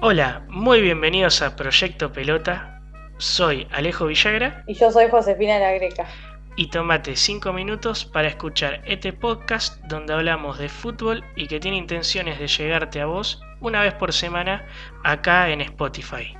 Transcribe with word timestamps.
Hola, 0.00 0.44
muy 0.48 0.80
bienvenidos 0.80 1.42
a 1.42 1.56
Proyecto 1.56 2.12
Pelota. 2.12 2.80
Soy 3.18 3.66
Alejo 3.72 4.06
Villagra. 4.06 4.62
Y 4.68 4.74
yo 4.74 4.92
soy 4.92 5.10
Josefina 5.10 5.58
La 5.58 5.72
Greca. 5.72 6.06
Y 6.54 6.70
tómate 6.70 7.16
5 7.16 7.52
minutos 7.52 8.04
para 8.04 8.28
escuchar 8.28 8.80
este 8.84 9.12
podcast 9.12 9.82
donde 9.84 10.14
hablamos 10.14 10.58
de 10.58 10.68
fútbol 10.68 11.24
y 11.34 11.48
que 11.48 11.60
tiene 11.60 11.76
intenciones 11.76 12.38
de 12.38 12.46
llegarte 12.46 13.00
a 13.00 13.06
vos 13.06 13.42
una 13.60 13.82
vez 13.82 13.94
por 13.94 14.12
semana 14.12 14.64
acá 15.02 15.50
en 15.50 15.60
Spotify. 15.60 16.36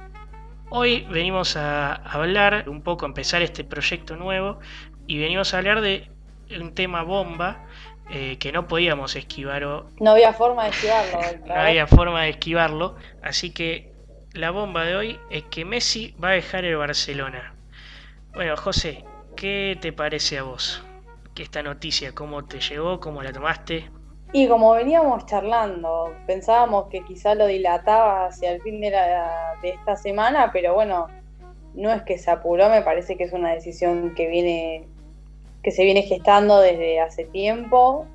Hoy 0.70 1.06
venimos 1.10 1.56
a 1.56 1.94
hablar, 1.94 2.68
un 2.68 2.82
poco, 2.82 3.06
empezar 3.06 3.40
este 3.40 3.64
proyecto 3.64 4.16
nuevo 4.16 4.58
y 5.06 5.18
venimos 5.18 5.54
a 5.54 5.58
hablar 5.58 5.80
de 5.80 6.10
un 6.60 6.74
tema 6.74 7.02
bomba 7.02 7.64
eh, 8.10 8.36
que 8.38 8.52
no 8.52 8.68
podíamos 8.68 9.16
esquivar. 9.16 9.62
No 9.62 10.10
había 10.10 10.34
forma 10.34 10.64
de 10.64 10.70
esquivarlo. 10.70 11.20
no 11.46 11.54
había 11.54 11.86
forma 11.86 12.22
de 12.22 12.30
esquivarlo. 12.30 12.96
Así 13.22 13.50
que 13.50 13.92
la 14.34 14.50
bomba 14.50 14.84
de 14.84 14.96
hoy 14.96 15.20
es 15.30 15.44
que 15.44 15.64
Messi 15.64 16.14
va 16.22 16.30
a 16.30 16.32
dejar 16.32 16.66
el 16.66 16.76
Barcelona. 16.76 17.54
Bueno, 18.34 18.54
José, 18.58 19.06
¿qué 19.36 19.78
te 19.80 19.94
parece 19.94 20.36
a 20.36 20.42
vos? 20.42 20.84
¿Qué 21.34 21.44
esta 21.44 21.62
noticia? 21.62 22.14
¿Cómo 22.14 22.44
te 22.44 22.60
llegó? 22.60 23.00
¿Cómo 23.00 23.22
la 23.22 23.32
tomaste? 23.32 23.90
Y 24.32 24.46
como 24.46 24.72
veníamos 24.72 25.24
charlando, 25.26 26.12
pensábamos 26.26 26.88
que 26.88 27.02
quizá 27.02 27.34
lo 27.34 27.46
dilataba 27.46 28.26
hacia 28.26 28.52
el 28.52 28.60
fin 28.60 28.80
de, 28.80 28.90
de 28.90 29.68
esta 29.70 29.96
semana, 29.96 30.50
pero 30.52 30.74
bueno, 30.74 31.06
no 31.74 31.92
es 31.92 32.02
que 32.02 32.18
se 32.18 32.30
apuró, 32.30 32.68
me 32.68 32.82
parece 32.82 33.16
que 33.16 33.24
es 33.24 33.32
una 33.32 33.52
decisión 33.52 34.14
que 34.14 34.26
viene 34.26 34.86
que 35.62 35.70
se 35.70 35.84
viene 35.84 36.02
gestando 36.02 36.60
desde 36.60 37.00
hace 37.00 37.24
tiempo. 37.24 38.06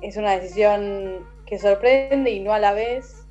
Es 0.00 0.16
una 0.16 0.32
decisión 0.32 1.26
que 1.46 1.58
sorprende 1.58 2.30
y 2.30 2.40
no 2.40 2.52
a 2.52 2.58
la 2.58 2.72
vez 2.72 3.26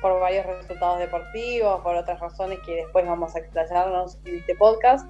por 0.00 0.18
varios 0.20 0.44
resultados 0.46 0.98
deportivos, 0.98 1.80
por 1.82 1.96
otras 1.96 2.20
razones 2.20 2.58
que 2.66 2.74
después 2.74 3.06
vamos 3.06 3.34
a 3.34 3.38
explayarnos 3.38 4.18
en 4.24 4.36
este 4.38 4.54
podcast. 4.56 5.06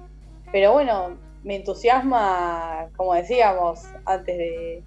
Pero 0.51 0.71
bueno, 0.71 1.17
me 1.43 1.55
entusiasma, 1.57 2.89
como 2.95 3.15
decíamos 3.15 3.85
antes 4.05 4.37
de, 4.37 4.83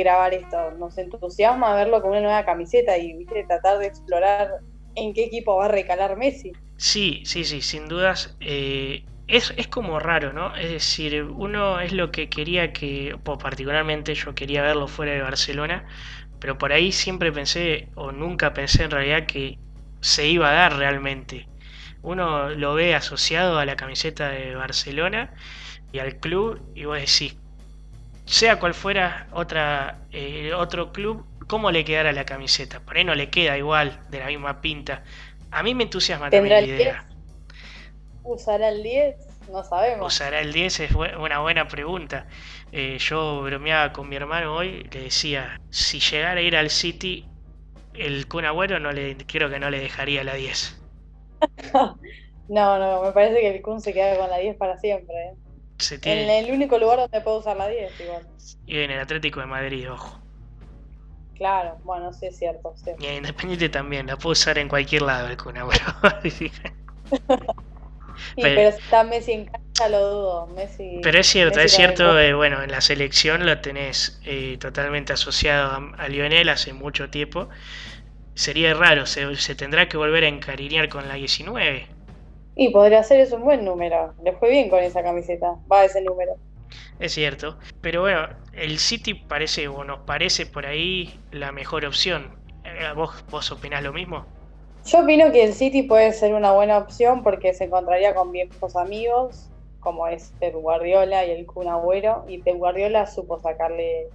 grabar 0.00 0.34
esto, 0.34 0.72
nos 0.72 0.96
entusiasma 0.98 1.74
verlo 1.74 2.00
con 2.02 2.12
una 2.12 2.20
nueva 2.20 2.44
camiseta 2.44 2.98
y 2.98 3.24
tratar 3.46 3.78
de 3.78 3.86
explorar 3.86 4.60
en 4.94 5.14
qué 5.14 5.24
equipo 5.24 5.56
va 5.56 5.66
a 5.66 5.68
recalar 5.68 6.16
Messi. 6.16 6.52
Sí, 6.76 7.22
sí, 7.24 7.44
sí, 7.44 7.62
sin 7.62 7.88
dudas. 7.88 8.36
Eh, 8.40 9.04
es, 9.28 9.54
es, 9.56 9.68
como 9.68 9.98
raro, 9.98 10.32
¿no? 10.32 10.54
Es 10.56 10.70
decir, 10.70 11.22
uno 11.22 11.80
es 11.80 11.92
lo 11.92 12.10
que 12.10 12.28
quería 12.28 12.72
que, 12.72 13.16
pues 13.22 13.38
particularmente 13.38 14.14
yo 14.14 14.34
quería 14.34 14.62
verlo 14.62 14.88
fuera 14.88 15.12
de 15.12 15.22
Barcelona, 15.22 15.86
pero 16.40 16.58
por 16.58 16.72
ahí 16.72 16.92
siempre 16.92 17.32
pensé, 17.32 17.88
o 17.94 18.12
nunca 18.12 18.52
pensé 18.52 18.84
en 18.84 18.90
realidad 18.90 19.26
que 19.26 19.58
se 20.00 20.26
iba 20.26 20.50
a 20.50 20.54
dar 20.54 20.76
realmente. 20.76 21.48
Uno 22.02 22.50
lo 22.50 22.74
ve 22.74 22.94
asociado 22.96 23.58
a 23.58 23.64
la 23.64 23.76
camiseta 23.76 24.30
de 24.30 24.56
Barcelona 24.56 25.32
y 25.92 26.00
al 26.00 26.18
club, 26.18 26.60
y 26.74 26.84
vos 26.84 26.98
decís, 26.98 27.38
sea 28.24 28.58
cual 28.58 28.74
fuera 28.74 29.28
otra, 29.32 29.98
eh, 30.12 30.52
otro 30.54 30.92
club, 30.92 31.24
¿cómo 31.46 31.70
le 31.70 31.84
quedara 31.84 32.12
la 32.12 32.24
camiseta? 32.24 32.80
Por 32.80 32.96
ahí 32.96 33.04
no 33.04 33.14
le 33.14 33.30
queda 33.30 33.56
igual, 33.58 34.00
de 34.10 34.18
la 34.20 34.26
misma 34.26 34.60
pinta. 34.60 35.02
A 35.50 35.62
mí 35.62 35.74
me 35.74 35.84
entusiasma 35.84 36.30
también 36.30 36.48
la 36.48 36.60
idea. 36.62 37.06
¿Usará 38.24 38.68
el 38.68 38.82
10? 38.82 39.16
No 39.50 39.64
sabemos. 39.64 40.14
¿Usará 40.14 40.40
el 40.40 40.52
10? 40.52 40.80
Es 40.80 40.92
una 40.92 41.40
buena 41.40 41.68
pregunta. 41.68 42.26
Eh, 42.70 42.96
yo 42.98 43.42
bromeaba 43.42 43.92
con 43.92 44.08
mi 44.08 44.16
hermano 44.16 44.54
hoy, 44.54 44.88
le 44.92 45.04
decía, 45.04 45.60
si 45.70 46.00
llegara 46.00 46.40
a 46.40 46.42
ir 46.42 46.56
al 46.56 46.70
City, 46.70 47.26
el 47.94 48.26
Kun 48.28 48.44
Agüero 48.44 48.78
no 48.78 48.92
le, 48.92 49.16
creo 49.26 49.50
que 49.50 49.58
no 49.58 49.68
le 49.68 49.80
dejaría 49.80 50.24
la 50.24 50.34
10. 50.34 50.80
no, 52.48 52.78
no, 52.78 53.02
me 53.02 53.12
parece 53.12 53.40
que 53.40 53.56
el 53.56 53.62
Kun 53.62 53.80
se 53.80 53.92
queda 53.92 54.16
con 54.16 54.30
la 54.30 54.38
10 54.38 54.56
para 54.56 54.78
siempre. 54.78 55.14
¿eh? 55.14 55.34
En 55.90 56.30
el 56.30 56.50
único 56.50 56.78
lugar 56.78 56.98
donde 56.98 57.20
puedo 57.20 57.38
usar 57.38 57.56
la 57.56 57.68
10, 57.68 58.00
igual. 58.00 58.26
Y 58.66 58.78
en 58.78 58.90
el 58.90 59.00
Atlético 59.00 59.40
de 59.40 59.46
Madrid, 59.46 59.90
ojo. 59.90 60.22
Claro, 61.36 61.78
bueno, 61.82 62.12
sí 62.12 62.26
es 62.26 62.38
cierto. 62.38 62.74
Y 62.98 63.06
en 63.06 63.16
Independiente 63.16 63.68
también, 63.68 64.06
la 64.06 64.16
puedo 64.16 64.32
usar 64.32 64.58
en 64.58 64.68
cualquier 64.68 65.02
lado 65.02 65.28
el 65.28 65.36
Kun 65.36 65.56
Agüero. 65.56 65.84
pero, 68.36 68.60
está 68.60 69.04
Messi 69.04 69.32
en 69.32 69.46
cancha, 69.46 69.88
lo 69.88 70.08
dudo. 70.08 70.56
pero 71.02 71.18
es 71.18 71.26
cierto, 71.26 71.60
es 71.60 71.72
cierto, 71.72 72.18
eh, 72.18 72.34
bueno, 72.34 72.62
en 72.62 72.70
la 72.70 72.80
selección 72.80 73.46
lo 73.46 73.60
tenés 73.60 74.20
eh, 74.24 74.56
totalmente 74.60 75.12
asociado 75.12 75.92
a, 75.98 76.08
Lionel 76.08 76.48
hace 76.48 76.72
mucho 76.72 77.10
tiempo. 77.10 77.48
Sería 78.34 78.74
raro, 78.74 79.06
se, 79.06 79.54
tendrá 79.54 79.88
que 79.88 79.96
volver 79.96 80.24
a 80.24 80.28
encariñar 80.28 80.88
con 80.88 81.08
la 81.08 81.14
19. 81.14 81.86
Y 82.54 82.70
podría 82.70 83.02
ser 83.02 83.20
eso 83.20 83.36
un 83.36 83.44
buen 83.44 83.64
número. 83.64 84.14
Le 84.22 84.32
fue 84.32 84.50
bien 84.50 84.68
con 84.68 84.82
esa 84.82 85.02
camiseta, 85.02 85.56
va 85.70 85.84
ese 85.84 86.02
número. 86.02 86.36
Es 86.98 87.12
cierto, 87.12 87.58
pero 87.80 88.02
bueno, 88.02 88.28
el 88.52 88.78
City 88.78 89.14
parece 89.14 89.68
o 89.68 89.84
nos 89.84 90.00
parece 90.00 90.46
por 90.46 90.66
ahí 90.66 91.18
la 91.30 91.52
mejor 91.52 91.84
opción. 91.84 92.30
Eh, 92.64 92.92
¿Vos, 92.94 93.24
vos 93.30 93.50
opinás 93.50 93.82
lo 93.82 93.92
mismo? 93.92 94.24
Yo 94.84 95.00
opino 95.00 95.30
que 95.32 95.44
el 95.44 95.54
City 95.54 95.82
puede 95.82 96.12
ser 96.12 96.34
una 96.34 96.52
buena 96.52 96.78
opción 96.78 97.22
porque 97.22 97.54
se 97.54 97.64
encontraría 97.64 98.14
con 98.14 98.32
viejos 98.32 98.76
amigos, 98.76 99.48
como 99.80 100.06
es 100.06 100.32
Pep 100.38 100.54
Guardiola 100.54 101.24
y 101.24 101.30
el 101.30 101.46
Kun 101.46 101.68
Agüero, 101.68 102.24
y 102.28 102.38
Pep 102.38 102.56
Guardiola 102.56 103.06
supo 103.06 103.40
sacarle 103.40 104.08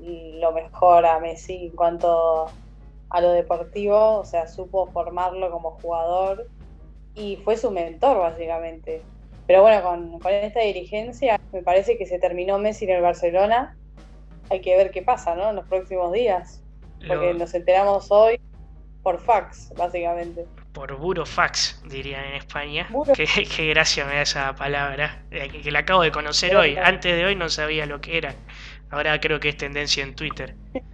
lo 0.00 0.52
mejor 0.52 1.06
a 1.06 1.18
Messi 1.18 1.66
en 1.66 1.76
cuanto 1.76 2.46
a 3.10 3.20
lo 3.20 3.32
deportivo, 3.32 4.18
o 4.18 4.24
sea, 4.24 4.46
supo 4.46 4.86
formarlo 4.88 5.50
como 5.50 5.72
jugador 5.72 6.46
y 7.18 7.36
fue 7.44 7.56
su 7.56 7.70
mentor 7.70 8.18
básicamente. 8.18 9.02
Pero 9.46 9.62
bueno, 9.62 9.82
con, 9.82 10.18
con 10.20 10.32
esta 10.32 10.60
dirigencia 10.60 11.40
me 11.52 11.62
parece 11.62 11.96
que 11.98 12.06
se 12.06 12.18
terminó 12.18 12.58
Messi 12.58 12.84
en 12.84 12.96
el 12.96 13.02
Barcelona. 13.02 13.76
Hay 14.50 14.60
que 14.60 14.76
ver 14.76 14.90
qué 14.90 15.02
pasa, 15.02 15.34
¿no? 15.34 15.50
En 15.50 15.56
los 15.56 15.66
próximos 15.66 16.12
días. 16.12 16.62
Porque 17.06 17.32
nos 17.34 17.54
enteramos 17.54 18.10
hoy 18.10 18.40
por 19.02 19.20
fax, 19.20 19.72
básicamente. 19.76 20.44
Por 20.72 20.96
burofax, 20.96 21.82
dirían 21.88 22.24
en 22.24 22.34
España. 22.34 22.88
Qué, 23.14 23.68
gracia 23.68 24.04
me 24.04 24.16
da 24.16 24.22
esa 24.22 24.54
palabra, 24.54 25.22
eh, 25.30 25.48
que, 25.48 25.70
la 25.70 25.80
acabo 25.80 26.02
de 26.02 26.12
conocer 26.12 26.54
hoy. 26.56 26.76
Antes 26.76 27.16
de 27.16 27.24
hoy 27.24 27.34
no 27.34 27.48
sabía 27.48 27.86
lo 27.86 28.00
que 28.00 28.18
era. 28.18 28.34
Ahora 28.90 29.18
creo 29.20 29.40
que 29.40 29.50
es 29.50 29.56
tendencia 29.56 30.02
en 30.02 30.14
Twitter. 30.14 30.54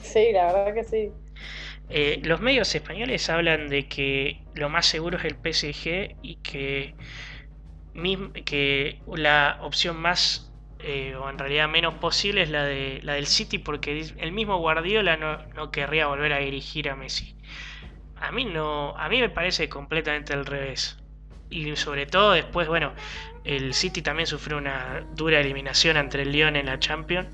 Sí, 0.00 0.30
la 0.32 0.52
verdad 0.52 0.74
que 0.74 0.84
sí. 0.84 1.12
Eh, 1.90 2.20
los 2.22 2.40
medios 2.40 2.72
españoles 2.72 3.28
hablan 3.28 3.68
de 3.68 3.88
que 3.88 4.40
lo 4.58 4.68
más 4.68 4.86
seguro 4.86 5.18
es 5.18 5.24
el 5.24 5.36
PSG 5.36 6.16
y 6.22 6.36
que, 6.42 6.94
la 9.06 9.58
opción 9.62 9.96
más 9.96 10.52
eh, 10.80 11.16
o 11.16 11.28
en 11.28 11.38
realidad 11.38 11.68
menos 11.68 11.94
posible 11.94 12.42
es 12.42 12.50
la, 12.50 12.64
de, 12.64 13.00
la 13.02 13.14
del 13.14 13.26
City 13.26 13.58
porque 13.58 14.12
el 14.18 14.32
mismo 14.32 14.58
Guardiola 14.58 15.16
no, 15.16 15.38
no, 15.54 15.70
querría 15.70 16.06
volver 16.06 16.32
a 16.32 16.38
dirigir 16.38 16.88
a 16.90 16.96
Messi. 16.96 17.34
A 18.16 18.32
mí 18.32 18.44
no, 18.44 18.96
a 18.96 19.08
mí 19.08 19.20
me 19.20 19.28
parece 19.28 19.68
completamente 19.68 20.32
al 20.32 20.44
revés. 20.44 20.98
Y 21.50 21.74
sobre 21.76 22.06
todo 22.06 22.32
después, 22.32 22.68
bueno, 22.68 22.92
el 23.44 23.72
City 23.74 24.02
también 24.02 24.26
sufrió 24.26 24.58
una 24.58 25.04
dura 25.14 25.40
eliminación 25.40 25.96
entre 25.96 26.22
el 26.22 26.32
Lyon 26.32 26.56
en 26.56 26.66
la 26.66 26.78
Champions. 26.78 27.28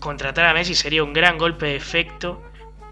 Contratar 0.00 0.46
a 0.46 0.54
Messi 0.54 0.74
sería 0.74 1.04
un 1.04 1.12
gran 1.12 1.36
golpe 1.36 1.66
de 1.66 1.76
efecto 1.76 2.49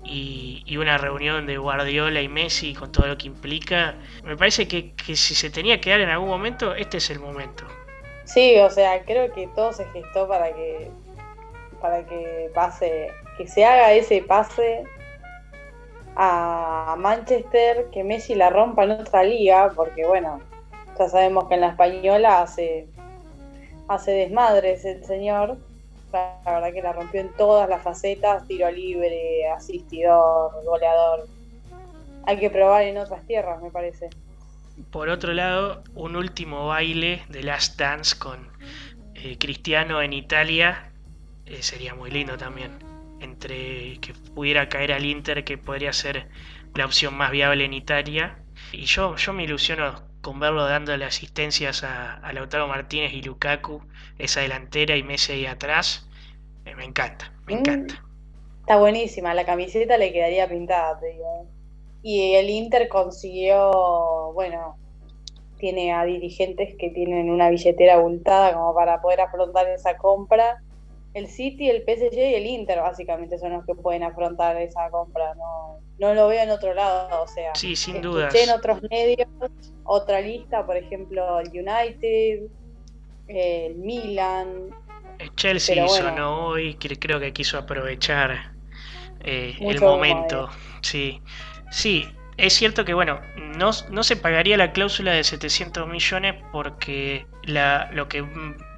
y, 0.09 0.77
una 0.77 0.97
reunión 0.97 1.47
de 1.47 1.59
Guardiola 1.59 2.21
y 2.21 2.29
Messi 2.29 2.75
con 2.75 2.93
todo 2.93 3.09
lo 3.09 3.19
que 3.19 3.27
implica. 3.27 3.97
Me 4.23 4.37
parece 4.37 4.69
que, 4.69 4.93
que 4.95 5.17
si 5.17 5.35
se 5.35 5.51
tenía 5.51 5.81
que 5.81 5.91
dar 5.91 6.01
en 6.01 6.09
algún 6.09 6.29
momento, 6.29 6.75
este 6.75 6.99
es 6.99 7.11
el 7.11 7.19
momento. 7.19 7.65
Sí, 8.25 8.57
o 8.59 8.71
sea, 8.71 9.05
creo 9.05 9.33
que 9.33 9.49
todo 9.49 9.73
se 9.73 9.85
gestó 9.87 10.29
para 10.29 10.53
que 10.53 10.91
para 11.81 12.05
que 12.05 12.51
pase, 12.55 13.11
que 13.37 13.47
se 13.47 13.65
haga 13.65 13.93
ese 13.93 14.23
pase 14.23 14.85
a 16.17 16.97
Manchester, 16.99 17.89
que 17.93 18.03
Messi 18.03 18.35
la 18.35 18.51
rompa 18.51 18.85
en 18.85 18.93
otra 18.93 19.23
liga, 19.23 19.73
porque 19.75 20.07
bueno, 20.07 20.41
ya 20.99 21.09
sabemos 21.09 21.49
que 21.49 21.55
en 21.55 21.61
la 21.61 21.69
española 21.69 22.43
hace, 22.43 22.89
hace 23.89 24.11
desmadres 24.13 24.85
el 24.85 25.05
señor. 25.05 25.59
La 26.13 26.41
verdad 26.45 26.73
que 26.73 26.83
la 26.83 26.93
rompió 26.93 27.21
en 27.21 27.33
todas 27.37 27.69
las 27.69 27.83
facetas, 27.83 28.47
tiro 28.47 28.71
libre, 28.71 29.49
asistidor, 29.51 30.53
goleador. 30.65 31.27
Hay 32.25 32.39
que 32.39 32.51
probar 32.51 32.83
en 32.83 32.99
otras 32.99 33.27
tierras, 33.27 33.63
me 33.63 33.71
parece. 33.71 34.11
Por 34.91 35.09
otro 35.09 35.33
lado, 35.33 35.83
un 35.95 36.17
último 36.17 36.69
baile 36.69 37.23
de 37.29 37.43
Last 37.43 37.79
Dance 37.79 38.17
con 38.19 38.49
eh, 39.15 39.37
Cristiano 39.39 40.01
en 40.01 40.13
Italia 40.13 40.93
eh, 41.47 41.63
sería 41.63 41.95
muy 41.95 42.11
lindo 42.11 42.37
también. 42.37 42.79
Entre 43.21 43.99
que 43.99 44.15
pudiera 44.35 44.69
caer 44.69 44.93
al 44.93 45.05
Inter, 45.05 45.45
que 45.45 45.59
podría 45.59 45.93
ser 45.93 46.29
la 46.75 46.85
opción 46.85 47.15
más 47.15 47.31
viable 47.33 47.65
en 47.65 47.73
Italia. 47.73 48.39
Y 48.73 48.85
yo, 48.85 49.17
yo 49.17 49.33
me 49.33 49.45
ilusiono 49.45 50.08
con 50.29 50.41
verlo 50.41 50.67
dándole 50.67 51.07
asistencias 51.07 51.83
a, 51.85 52.21
Lautaro 52.35 52.69
Martínez 52.69 53.15
y 53.15 53.23
Lukaku, 53.23 53.81
esa 54.19 54.43
delantera 54.43 54.95
y 54.95 55.03
Messi 55.03 55.33
ahí 55.33 55.47
atrás. 55.47 56.07
Eh, 56.67 56.75
me 56.75 56.85
encanta, 56.85 57.33
me 57.47 57.55
mm. 57.55 57.59
encanta. 57.61 58.05
Está 58.61 58.77
buenísima, 58.77 59.33
la 59.33 59.47
camiseta 59.47 59.97
le 59.97 60.13
quedaría 60.13 60.47
pintada, 60.47 61.01
te 61.01 61.15
digo. 61.15 61.47
Y 62.03 62.35
el 62.35 62.51
Inter 62.51 62.89
consiguió, 62.89 64.33
bueno, 64.35 64.77
tiene 65.57 65.95
a 65.95 66.05
dirigentes 66.05 66.77
que 66.79 66.91
tienen 66.91 67.31
una 67.31 67.49
billetera 67.49 67.95
abultada 67.95 68.53
como 68.53 68.75
para 68.75 69.01
poder 69.01 69.23
afrontar 69.23 69.67
esa 69.71 69.97
compra. 69.97 70.63
El 71.19 71.29
City, 71.29 71.69
el 71.69 71.83
PSG 71.83 72.15
y 72.15 72.35
el 72.35 72.47
Inter 72.47 72.79
básicamente 72.81 73.39
son 73.39 73.53
los 73.53 73.67
que 73.67 73.75
pueden 73.75 74.03
afrontar 74.03 74.57
esa 74.57 74.89
compra. 74.91 75.35
No, 75.35 75.81
no 75.99 76.15
lo 76.15 76.29
veo 76.29 76.43
en 76.43 76.51
otro 76.51 76.75
lado, 76.75 77.23
o 77.23 77.29
sea, 77.29 77.55
sí, 77.55 77.77
sin 77.77 78.01
duda. 78.01 78.29
en 78.33 78.51
otros 78.51 78.81
medios 78.91 79.29
otra 79.85 80.21
lista, 80.21 80.65
por 80.65 80.77
ejemplo, 80.77 81.41
el 81.41 81.49
United, 81.49 82.51
el 83.27 83.75
Milan. 83.77 84.71
El 85.19 85.35
Chelsea 85.35 85.89
sonó 85.89 86.49
hoy, 86.49 86.75
creo 86.75 87.19
que 87.19 87.33
quiso 87.33 87.59
aprovechar 87.59 88.53
eh, 89.21 89.57
el 89.61 89.81
momento. 89.81 90.49
Sí, 90.83 91.21
sí, 91.71 92.07
es 92.39 92.53
cierto 92.55 92.85
que, 92.85 92.95
bueno, 92.95 93.21
no, 93.57 93.73
se 93.73 94.17
pagaría 94.17 94.57
la 94.57 94.71
cláusula 94.71 95.13
de 95.13 95.25
700 95.25 95.89
millones 95.89 96.37
porque 96.53 97.27
lo 97.43 98.09
que 98.09 98.25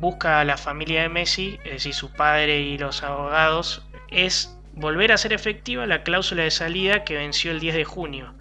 busca 0.01 0.43
la 0.45 0.57
familia 0.57 1.03
de 1.03 1.11
Messi, 1.11 1.59
es 1.65 1.73
decir, 1.73 1.93
su 1.93 2.11
padre 2.11 2.61
y 2.61 2.79
los 2.79 3.03
abogados, 3.03 3.87
es 4.11 4.59
volver 4.73 5.13
a 5.13 5.17
hacer 5.17 5.35
efectiva 5.35 5.87
la 5.87 6.03
cláusula 6.03 6.45
de 6.45 6.51
salida 6.51 7.05
que 7.05 7.17
venció 7.17 7.51
el 7.51 7.61
10 7.61 7.75
de 7.75 7.85
junio, 7.85 8.35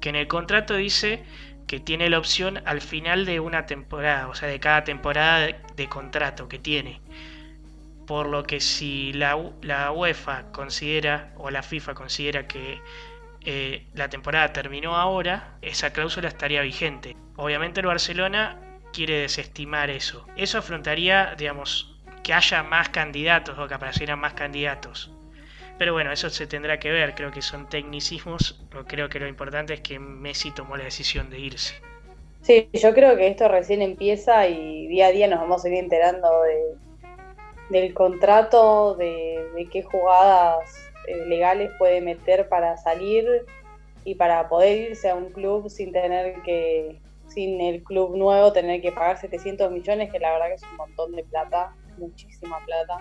que 0.00 0.08
en 0.08 0.16
el 0.16 0.26
contrato 0.26 0.74
dice 0.74 1.22
que 1.68 1.78
tiene 1.78 2.10
la 2.10 2.18
opción 2.18 2.60
al 2.66 2.80
final 2.80 3.26
de 3.26 3.38
una 3.38 3.66
temporada, 3.66 4.26
o 4.26 4.34
sea, 4.34 4.48
de 4.48 4.58
cada 4.58 4.82
temporada 4.82 5.46
de, 5.76 5.88
contrato 5.88 6.48
que 6.48 6.58
tiene. 6.58 7.00
Por 8.08 8.26
lo 8.26 8.42
que 8.42 8.60
si 8.60 9.12
la, 9.12 9.38
la 9.62 9.92
UEFA 9.92 10.50
considera, 10.50 11.32
o 11.36 11.50
la 11.50 11.62
FIFA 11.62 11.94
considera 11.94 12.48
que 12.48 12.80
eh, 13.44 13.86
la 13.94 14.08
temporada 14.08 14.52
terminó 14.52 14.96
ahora, 14.96 15.58
esa 15.60 15.92
cláusula 15.92 16.28
estaría 16.28 16.62
vigente. 16.62 17.16
Obviamente 17.36 17.80
el 17.80 17.86
Barcelona 17.86 18.58
quiere 18.92 19.18
desestimar 19.18 19.90
eso. 19.90 20.26
Eso 20.36 20.58
afrontaría, 20.58 21.34
digamos, 21.36 21.94
que 22.22 22.32
haya 22.32 22.62
más 22.62 22.88
candidatos 22.88 23.58
o 23.58 23.68
que 23.68 23.74
aparecieran 23.74 24.18
más 24.18 24.32
candidatos. 24.32 25.10
Pero 25.78 25.92
bueno, 25.92 26.12
eso 26.12 26.30
se 26.30 26.46
tendrá 26.46 26.78
que 26.78 26.90
ver, 26.90 27.14
creo 27.14 27.32
que 27.32 27.42
son 27.42 27.68
tecnicismos, 27.68 28.64
pero 28.70 28.86
creo 28.86 29.08
que 29.08 29.18
lo 29.20 29.26
importante 29.26 29.74
es 29.74 29.80
que 29.80 29.98
Messi 29.98 30.52
tomó 30.52 30.76
la 30.76 30.84
decisión 30.84 31.28
de 31.28 31.40
irse. 31.40 31.74
Sí, 32.42 32.68
yo 32.72 32.94
creo 32.94 33.16
que 33.16 33.26
esto 33.26 33.48
recién 33.48 33.82
empieza 33.82 34.46
y 34.48 34.86
día 34.86 35.08
a 35.08 35.10
día 35.10 35.26
nos 35.28 35.40
vamos 35.40 35.64
a 35.64 35.68
ir 35.68 35.74
enterando 35.74 36.28
de, 36.42 36.76
del 37.70 37.92
contrato, 37.92 38.94
de, 38.94 39.48
de 39.54 39.66
qué 39.68 39.82
jugadas 39.82 40.93
eh, 41.06 41.26
legales 41.26 41.70
puede 41.78 42.00
meter 42.00 42.48
para 42.48 42.76
salir 42.76 43.44
y 44.04 44.14
para 44.14 44.48
poder 44.48 44.90
irse 44.90 45.10
a 45.10 45.14
un 45.14 45.30
club 45.30 45.68
sin 45.70 45.92
tener 45.92 46.42
que, 46.42 47.00
sin 47.28 47.60
el 47.60 47.82
club 47.82 48.16
nuevo, 48.16 48.52
tener 48.52 48.80
que 48.82 48.92
pagar 48.92 49.18
700 49.18 49.70
millones, 49.70 50.12
que 50.12 50.18
la 50.18 50.32
verdad 50.32 50.48
que 50.48 50.54
es 50.54 50.62
un 50.62 50.76
montón 50.76 51.12
de 51.12 51.24
plata, 51.24 51.74
muchísima 51.98 52.58
plata. 52.64 52.98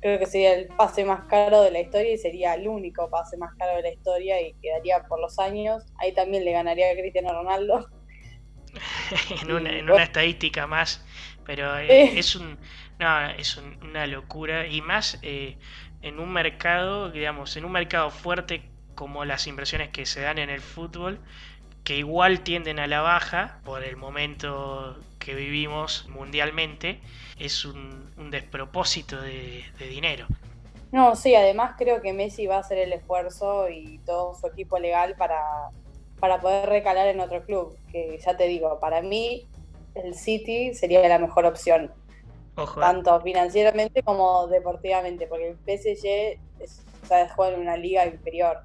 Creo 0.00 0.18
que 0.18 0.26
sería 0.26 0.54
el 0.54 0.66
pase 0.66 1.04
más 1.04 1.24
caro 1.26 1.62
de 1.62 1.70
la 1.70 1.80
historia 1.80 2.12
y 2.12 2.18
sería 2.18 2.54
el 2.54 2.66
único 2.66 3.08
pase 3.08 3.36
más 3.36 3.54
caro 3.54 3.76
de 3.76 3.82
la 3.82 3.92
historia 3.92 4.40
y 4.40 4.54
quedaría 4.54 5.04
por 5.04 5.20
los 5.20 5.38
años. 5.38 5.84
Ahí 5.98 6.12
también 6.12 6.44
le 6.44 6.52
ganaría 6.52 6.90
a 6.90 6.94
Cristiano 6.94 7.32
Ronaldo. 7.32 7.86
en, 9.42 9.52
una, 9.52 9.78
en 9.78 9.90
una, 9.90 10.02
estadística 10.02 10.66
más, 10.66 11.04
pero 11.44 11.76
eh, 11.78 12.18
es 12.18 12.34
un 12.34 12.58
no, 12.98 13.30
es 13.30 13.56
una 13.56 14.06
locura 14.06 14.66
y 14.66 14.80
más 14.80 15.18
eh, 15.22 15.56
en 16.02 16.18
un 16.18 16.32
mercado, 16.32 17.10
digamos, 17.10 17.56
en 17.56 17.64
un 17.64 17.72
mercado 17.72 18.10
fuerte 18.10 18.62
como 18.94 19.24
las 19.24 19.46
inversiones 19.46 19.90
que 19.90 20.06
se 20.06 20.20
dan 20.20 20.38
en 20.38 20.50
el 20.50 20.60
fútbol, 20.60 21.18
que 21.84 21.96
igual 21.96 22.40
tienden 22.40 22.78
a 22.78 22.86
la 22.86 23.00
baja 23.00 23.60
por 23.64 23.82
el 23.82 23.96
momento 23.96 24.98
que 25.18 25.34
vivimos 25.34 26.08
mundialmente, 26.08 27.00
es 27.38 27.64
un, 27.64 28.02
despropósito 28.30 29.20
de, 29.20 29.64
dinero. 29.78 30.26
No, 30.90 31.16
sí, 31.16 31.34
además 31.34 31.74
creo 31.76 32.00
que 32.00 32.12
Messi 32.12 32.46
va 32.46 32.56
a 32.56 32.60
hacer 32.60 32.78
el 32.78 32.92
esfuerzo 32.92 33.68
y 33.68 33.98
todo 34.06 34.34
su 34.34 34.46
equipo 34.46 34.78
legal 34.78 35.16
para, 35.16 35.40
para 36.18 36.40
poder 36.40 36.68
recalar 36.68 37.08
en 37.08 37.20
otro 37.20 37.42
club, 37.44 37.76
que 37.90 38.18
ya 38.24 38.36
te 38.36 38.46
digo, 38.46 38.78
para 38.80 39.02
mí 39.02 39.46
el 39.94 40.14
City 40.14 40.74
sería 40.74 41.06
la 41.08 41.18
mejor 41.18 41.44
opción. 41.44 41.92
Eh. 42.56 42.80
Tanto 42.80 43.20
financieramente 43.20 44.02
como 44.02 44.46
deportivamente, 44.48 45.26
porque 45.26 45.48
el 45.48 45.56
PSG 45.56 46.38
es, 46.60 46.84
sabe 47.06 47.28
jugar 47.30 47.54
en 47.54 47.60
una 47.60 47.76
liga 47.76 48.06
inferior. 48.06 48.58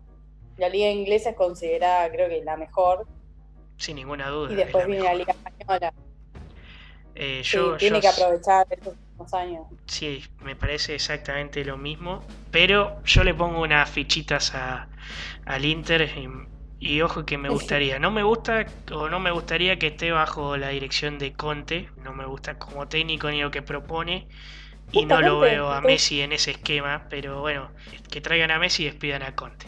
La 0.57 0.69
liga 0.69 0.89
inglesa 0.89 1.31
es 1.31 1.35
considerada, 1.35 2.09
creo 2.11 2.29
que, 2.29 2.43
la 2.43 2.57
mejor. 2.57 3.07
Sin 3.77 3.95
ninguna 3.95 4.29
duda. 4.29 4.51
Y 4.51 4.55
después 4.55 4.87
viene 4.87 5.03
la 5.03 5.13
liga 5.13 5.33
española. 5.33 5.93
Eh, 7.19 7.41
tiene 7.79 7.99
que 7.99 8.07
aprovechar 8.07 8.67
estos 8.69 8.93
últimos 8.93 9.33
años. 9.33 9.65
Sí, 9.87 10.23
me 10.41 10.55
parece 10.55 10.95
exactamente 10.95 11.65
lo 11.65 11.77
mismo. 11.77 12.21
Pero 12.51 13.01
yo 13.03 13.23
le 13.23 13.33
pongo 13.33 13.61
unas 13.61 13.89
fichitas 13.89 14.53
a, 14.53 14.87
al 15.45 15.65
Inter. 15.65 16.09
Y 16.79 17.01
ojo 17.01 17.25
que 17.25 17.37
me 17.37 17.49
gustaría, 17.49 17.97
no 17.97 18.11
me 18.11 18.21
gusta 18.21 18.65
o 18.91 19.09
no 19.09 19.19
me 19.19 19.31
gustaría 19.31 19.79
que 19.79 19.87
esté 19.87 20.11
bajo 20.11 20.57
la 20.57 20.69
dirección 20.69 21.17
de 21.17 21.33
Conte, 21.33 21.89
no 22.03 22.13
me 22.13 22.25
gusta 22.25 22.59
como 22.59 22.87
técnico 22.87 23.31
ni 23.31 23.41
lo 23.41 23.49
que 23.49 23.61
propone. 23.61 24.27
Y 24.91 25.05
no 25.05 25.21
lo 25.21 25.39
veo 25.39 25.69
a 25.69 25.81
Messi 25.81 26.21
en 26.21 26.31
ese 26.31 26.51
esquema, 26.51 27.07
pero 27.09 27.41
bueno, 27.41 27.71
que 28.09 28.21
traigan 28.21 28.51
a 28.51 28.59
Messi 28.59 28.83
y 28.83 28.85
despidan 28.85 29.21
a 29.21 29.35
Conte. 29.35 29.65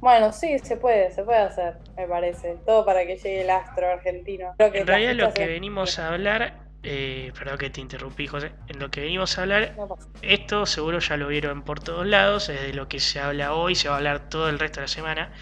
Bueno, 0.00 0.32
sí, 0.32 0.58
se 0.58 0.76
puede, 0.76 1.10
se 1.10 1.22
puede 1.22 1.40
hacer, 1.40 1.74
me 1.96 2.06
parece, 2.06 2.56
todo 2.64 2.84
para 2.84 3.06
que 3.06 3.16
llegue 3.16 3.42
el 3.42 3.50
astro 3.50 3.90
argentino. 3.90 4.54
en 4.58 4.86
realidad 4.86 5.14
lo 5.14 5.34
que 5.34 5.46
venimos 5.46 5.98
a 5.98 6.12
hablar, 6.12 6.60
eh, 6.82 7.32
perdón 7.38 7.58
que 7.58 7.70
te 7.70 7.80
interrumpí 7.80 8.26
José, 8.26 8.52
en 8.68 8.78
lo 8.78 8.90
que 8.90 9.00
venimos 9.00 9.38
a 9.38 9.42
hablar, 9.42 9.74
esto 10.22 10.66
seguro 10.66 10.98
ya 10.98 11.16
lo 11.16 11.28
vieron 11.28 11.62
por 11.62 11.80
todos 11.80 12.06
lados, 12.06 12.48
es 12.48 12.60
de 12.60 12.74
lo 12.74 12.88
que 12.88 13.00
se 13.00 13.18
habla 13.18 13.54
hoy, 13.54 13.74
se 13.74 13.88
va 13.88 13.94
a 13.94 13.98
hablar 13.98 14.28
todo 14.28 14.48
el 14.48 14.58
resto 14.58 14.80
de 14.80 14.84
la 14.84 14.88
semana 14.88 15.32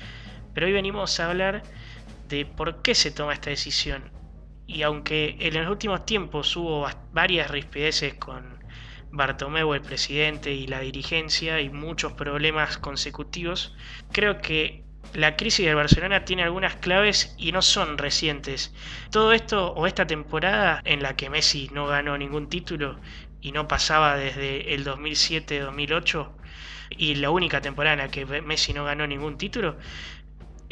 pero 0.55 0.67
hoy 0.67 0.73
venimos 0.73 1.19
a 1.21 1.29
hablar 1.31 1.63
de 2.29 2.47
por 2.47 2.83
qué 2.83 2.95
se 2.95 3.11
toma 3.11 3.35
esta 3.35 3.51
decisión. 3.51 4.11
Y 4.67 4.83
aunque 4.83 5.37
en 5.41 5.55
los 5.55 5.69
últimos 5.69 6.07
tiempos 6.07 6.57
hubo 6.57 6.89
varias 7.13 7.51
rispideces 7.51 8.15
con 8.15 8.59
Bartomeu, 9.11 9.75
el 9.75 9.83
presidente, 9.83 10.53
y 10.53 10.67
la 10.67 10.81
dirigencia, 10.81 11.61
y 11.61 11.69
muchos 11.69 12.15
problemas 12.15 12.79
consecutivos, 12.79 13.75
creo 14.13 14.39
que 14.39 14.85
la 15.13 15.37
crisis 15.37 15.67
de 15.67 15.75
Barcelona 15.75 16.25
tiene 16.25 16.43
algunas 16.43 16.77
claves 16.77 17.35
y 17.37 17.53
no 17.53 17.61
son 17.61 17.99
recientes. 17.99 18.73
Todo 19.11 19.33
esto 19.33 19.73
o 19.73 19.87
esta 19.87 20.07
temporada 20.07 20.81
en 20.85 21.03
la 21.03 21.17
que 21.17 21.29
Messi 21.29 21.69
no 21.73 21.87
ganó 21.87 22.17
ningún 22.17 22.49
título 22.49 22.99
y 23.43 23.53
no 23.53 23.69
pasaba 23.69 24.17
desde 24.17 24.75
el 24.75 24.87
2007-2008 24.87 26.31
y 26.97 27.17
la 27.17 27.31
única 27.31 27.61
temporada 27.61 27.95
en 27.95 27.99
la 28.01 28.11
que 28.11 28.25
Messi 28.43 28.73
no 28.73 28.85
ganó 28.85 29.07
ningún 29.07 29.39
título, 29.39 29.77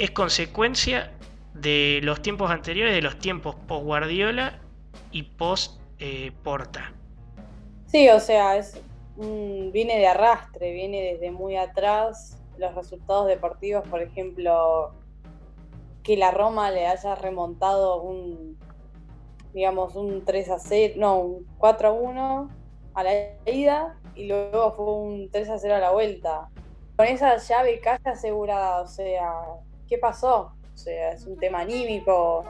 es 0.00 0.10
consecuencia 0.12 1.12
de 1.54 2.00
los 2.02 2.22
tiempos 2.22 2.50
anteriores, 2.50 2.94
de 2.94 3.02
los 3.02 3.18
tiempos 3.18 3.54
post 3.66 3.84
Guardiola 3.84 4.58
y 5.12 5.24
post 5.24 5.80
Porta. 6.42 6.94
Sí, 7.86 8.08
o 8.08 8.18
sea, 8.18 8.56
es 8.56 8.80
viene 9.16 9.98
de 9.98 10.06
arrastre, 10.06 10.72
viene 10.72 11.12
desde 11.12 11.30
muy 11.30 11.56
atrás. 11.56 12.38
Los 12.56 12.74
resultados 12.74 13.26
deportivos, 13.26 13.86
por 13.88 14.00
ejemplo, 14.00 14.94
que 16.02 16.16
la 16.16 16.30
Roma 16.30 16.70
le 16.70 16.86
haya 16.86 17.14
remontado 17.16 18.00
un, 18.00 18.58
digamos, 19.52 19.94
un 19.94 20.24
3 20.24 20.50
a 20.50 20.58
0, 20.58 20.94
no, 20.96 21.18
un 21.18 21.46
4 21.58 21.88
a 21.88 21.92
1 21.92 22.50
a 22.94 23.02
la 23.02 23.12
ida 23.44 23.98
y 24.14 24.26
luego 24.26 24.72
fue 24.72 24.92
un 24.94 25.30
3 25.30 25.50
a 25.50 25.58
0 25.58 25.74
a 25.74 25.78
la 25.78 25.90
vuelta. 25.90 26.48
Con 26.96 27.06
esa 27.06 27.36
llave 27.36 27.80
casi 27.80 28.08
asegurada, 28.08 28.80
o 28.80 28.86
sea, 28.86 29.42
¿qué 29.90 29.98
pasó? 29.98 30.52
O 30.72 30.78
sea, 30.78 31.10
es 31.10 31.26
un 31.26 31.36
tema 31.36 31.60
anímico. 31.60 32.44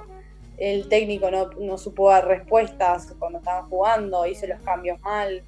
El 0.58 0.88
técnico 0.88 1.30
no, 1.30 1.78
supo 1.78 2.10
dar 2.10 2.28
respuestas 2.28 3.14
cuando 3.18 3.38
estaban 3.38 3.68
jugando, 3.70 4.26
hizo 4.26 4.46
los 4.46 4.60
cambios 4.60 5.00
mal. 5.00 5.42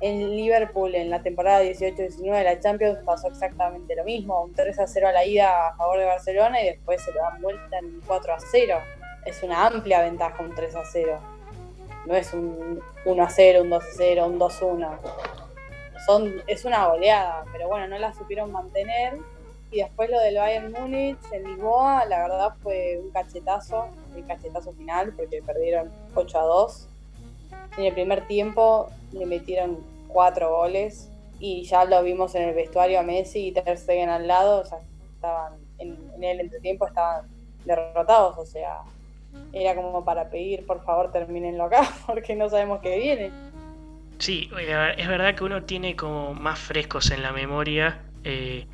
En 0.00 0.36
Liverpool, 0.36 0.94
en 0.94 1.10
la 1.10 1.22
temporada 1.22 1.64
18-19 1.64 2.36
de 2.36 2.44
la 2.44 2.60
Champions, 2.60 2.98
pasó 3.04 3.28
exactamente 3.28 3.96
lo 3.96 4.04
mismo. 4.04 4.44
Un 4.44 4.52
3 4.54 4.78
a 4.78 4.86
0 4.86 5.08
a 5.08 5.12
la 5.12 5.24
ida 5.24 5.68
a 5.68 5.76
favor 5.76 5.98
de 5.98 6.04
Barcelona 6.04 6.62
y 6.62 6.66
después 6.66 7.02
se 7.02 7.10
lo 7.12 7.20
dan 7.20 7.40
vuelta 7.40 7.78
en 7.78 8.00
4 8.06 8.34
a 8.34 8.38
0. 8.38 8.78
Es 9.24 9.42
una 9.42 9.66
amplia 9.66 10.02
ventaja 10.02 10.40
un 10.42 10.54
3 10.54 10.76
a 10.76 10.84
0. 10.84 11.18
No 12.06 12.14
es 12.14 12.32
un 12.32 12.80
1 13.06 13.22
a 13.22 13.30
0, 13.30 13.62
un 13.62 13.70
2 13.70 13.82
a 13.82 13.86
0, 13.96 14.26
un 14.26 14.38
2 14.38 14.62
a 14.62 14.64
1. 14.66 14.98
Son, 16.06 16.42
es 16.46 16.64
una 16.64 16.86
goleada, 16.86 17.44
pero 17.50 17.66
bueno, 17.66 17.88
no 17.88 17.98
la 17.98 18.14
supieron 18.14 18.52
mantener 18.52 19.18
Y 19.70 19.78
después 19.78 20.08
lo 20.10 20.18
del 20.20 20.36
Bayern 20.36 20.72
Múnich 20.72 21.18
en 21.32 21.44
Lisboa, 21.44 22.04
la 22.06 22.22
verdad 22.22 22.54
fue 22.62 22.98
un 23.02 23.10
cachetazo, 23.10 23.88
el 24.16 24.26
cachetazo 24.26 24.72
final, 24.72 25.12
porque 25.12 25.42
perdieron 25.42 25.90
8 26.14 26.38
a 26.38 26.42
2. 26.42 26.88
En 27.76 27.84
el 27.84 27.92
primer 27.92 28.26
tiempo 28.26 28.88
le 29.12 29.26
metieron 29.26 29.78
4 30.08 30.50
goles 30.50 31.10
y 31.38 31.64
ya 31.64 31.84
lo 31.84 32.02
vimos 32.02 32.34
en 32.34 32.48
el 32.48 32.54
vestuario 32.54 32.98
a 32.98 33.02
Messi 33.02 33.48
y 33.48 33.52
Ter 33.52 33.76
Stegen 33.76 34.08
al 34.08 34.26
lado, 34.26 34.62
o 34.62 34.64
sea, 34.64 34.78
estaban 35.14 35.54
en, 35.78 35.96
en 36.16 36.24
el 36.24 36.40
entretiempo 36.40 36.86
estaban 36.86 37.28
derrotados, 37.64 38.38
o 38.38 38.46
sea, 38.46 38.82
era 39.52 39.74
como 39.74 40.04
para 40.04 40.30
pedir 40.30 40.66
por 40.66 40.82
favor 40.84 41.12
terminenlo 41.12 41.64
acá 41.64 41.88
porque 42.06 42.34
no 42.34 42.48
sabemos 42.48 42.80
qué 42.80 42.98
viene. 42.98 43.30
Sí, 44.18 44.50
es 44.96 45.08
verdad 45.08 45.34
que 45.36 45.44
uno 45.44 45.62
tiene 45.62 45.94
como 45.94 46.34
más 46.34 46.58
frescos 46.58 47.12
en 47.12 47.22
la 47.22 47.30
memoria 47.30 48.02
eh, 48.24 48.66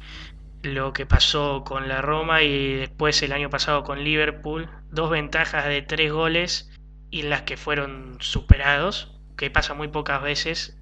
lo 0.65 0.93
que 0.93 1.07
pasó 1.07 1.63
con 1.65 1.89
la 1.89 2.01
Roma 2.01 2.43
y 2.43 2.75
después 2.75 3.23
el 3.23 3.33
año 3.33 3.51
pasado 3.51 3.85
con 3.85 4.03
Liverpool, 4.03 4.71
dos 4.91 5.11
ventajas 5.11 5.67
de 5.67 5.83
tres 5.83 6.11
goles 6.11 6.71
y 7.11 7.23
las 7.23 7.43
que 7.43 7.57
fueron 7.57 8.17
superados, 8.21 9.15
que 9.37 9.51
pasa 9.51 9.75
muy 9.75 9.89
pocas 9.89 10.23
veces 10.23 10.79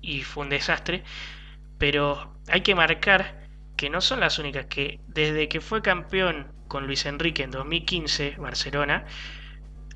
y 0.00 0.22
fue 0.22 0.44
un 0.44 0.50
desastre, 0.50 1.04
pero 1.78 2.34
hay 2.48 2.62
que 2.62 2.74
marcar 2.74 3.46
que 3.76 3.90
no 3.90 4.00
son 4.00 4.20
las 4.20 4.38
únicas 4.38 4.66
que 4.66 5.00
desde 5.06 5.48
que 5.48 5.60
fue 5.60 5.82
campeón 5.82 6.52
con 6.66 6.86
Luis 6.86 7.04
Enrique 7.06 7.42
en 7.42 7.50
2015, 7.50 8.36
Barcelona, 8.38 9.04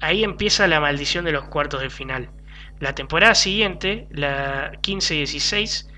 ahí 0.00 0.23
empieza 0.23 0.66
la 0.66 0.80
maldición 0.80 1.25
de 1.25 1.32
los 1.32 1.44
cuartos 1.44 1.80
de 1.80 1.90
final. 1.90 2.30
La 2.78 2.94
temporada 2.94 3.35
siguiente, 3.35 4.06
la 4.11 4.73
15-16, 4.82 5.89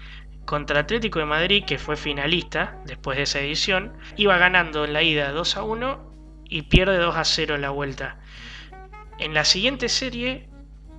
contra 0.45 0.81
Atlético 0.81 1.19
de 1.19 1.25
Madrid, 1.25 1.65
que 1.65 1.79
fue 1.79 1.97
finalista 1.97 2.81
después 2.85 3.17
de 3.17 3.25
esa 3.25 3.41
edición, 3.41 3.97
iba 4.17 4.37
ganando 4.39 4.85
en 4.85 4.93
la 4.93 5.03
ida 5.03 5.31
2 5.33 5.57
a 5.57 5.63
1 5.63 6.13
y 6.49 6.63
pierde 6.63 6.99
2 6.99 7.17
a 7.17 7.25
0 7.25 7.55
en 7.55 7.63
la 7.63 7.71
vuelta. 7.71 8.19
En 9.19 9.35
la 9.35 9.45
siguiente 9.45 9.89
serie, 9.89 10.49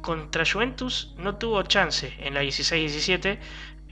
contra 0.01 0.43
Juventus, 0.45 1.13
no 1.17 1.37
tuvo 1.37 1.63
chance. 1.63 2.13
En 2.19 2.33
la 2.33 2.43
16-17 2.43 3.39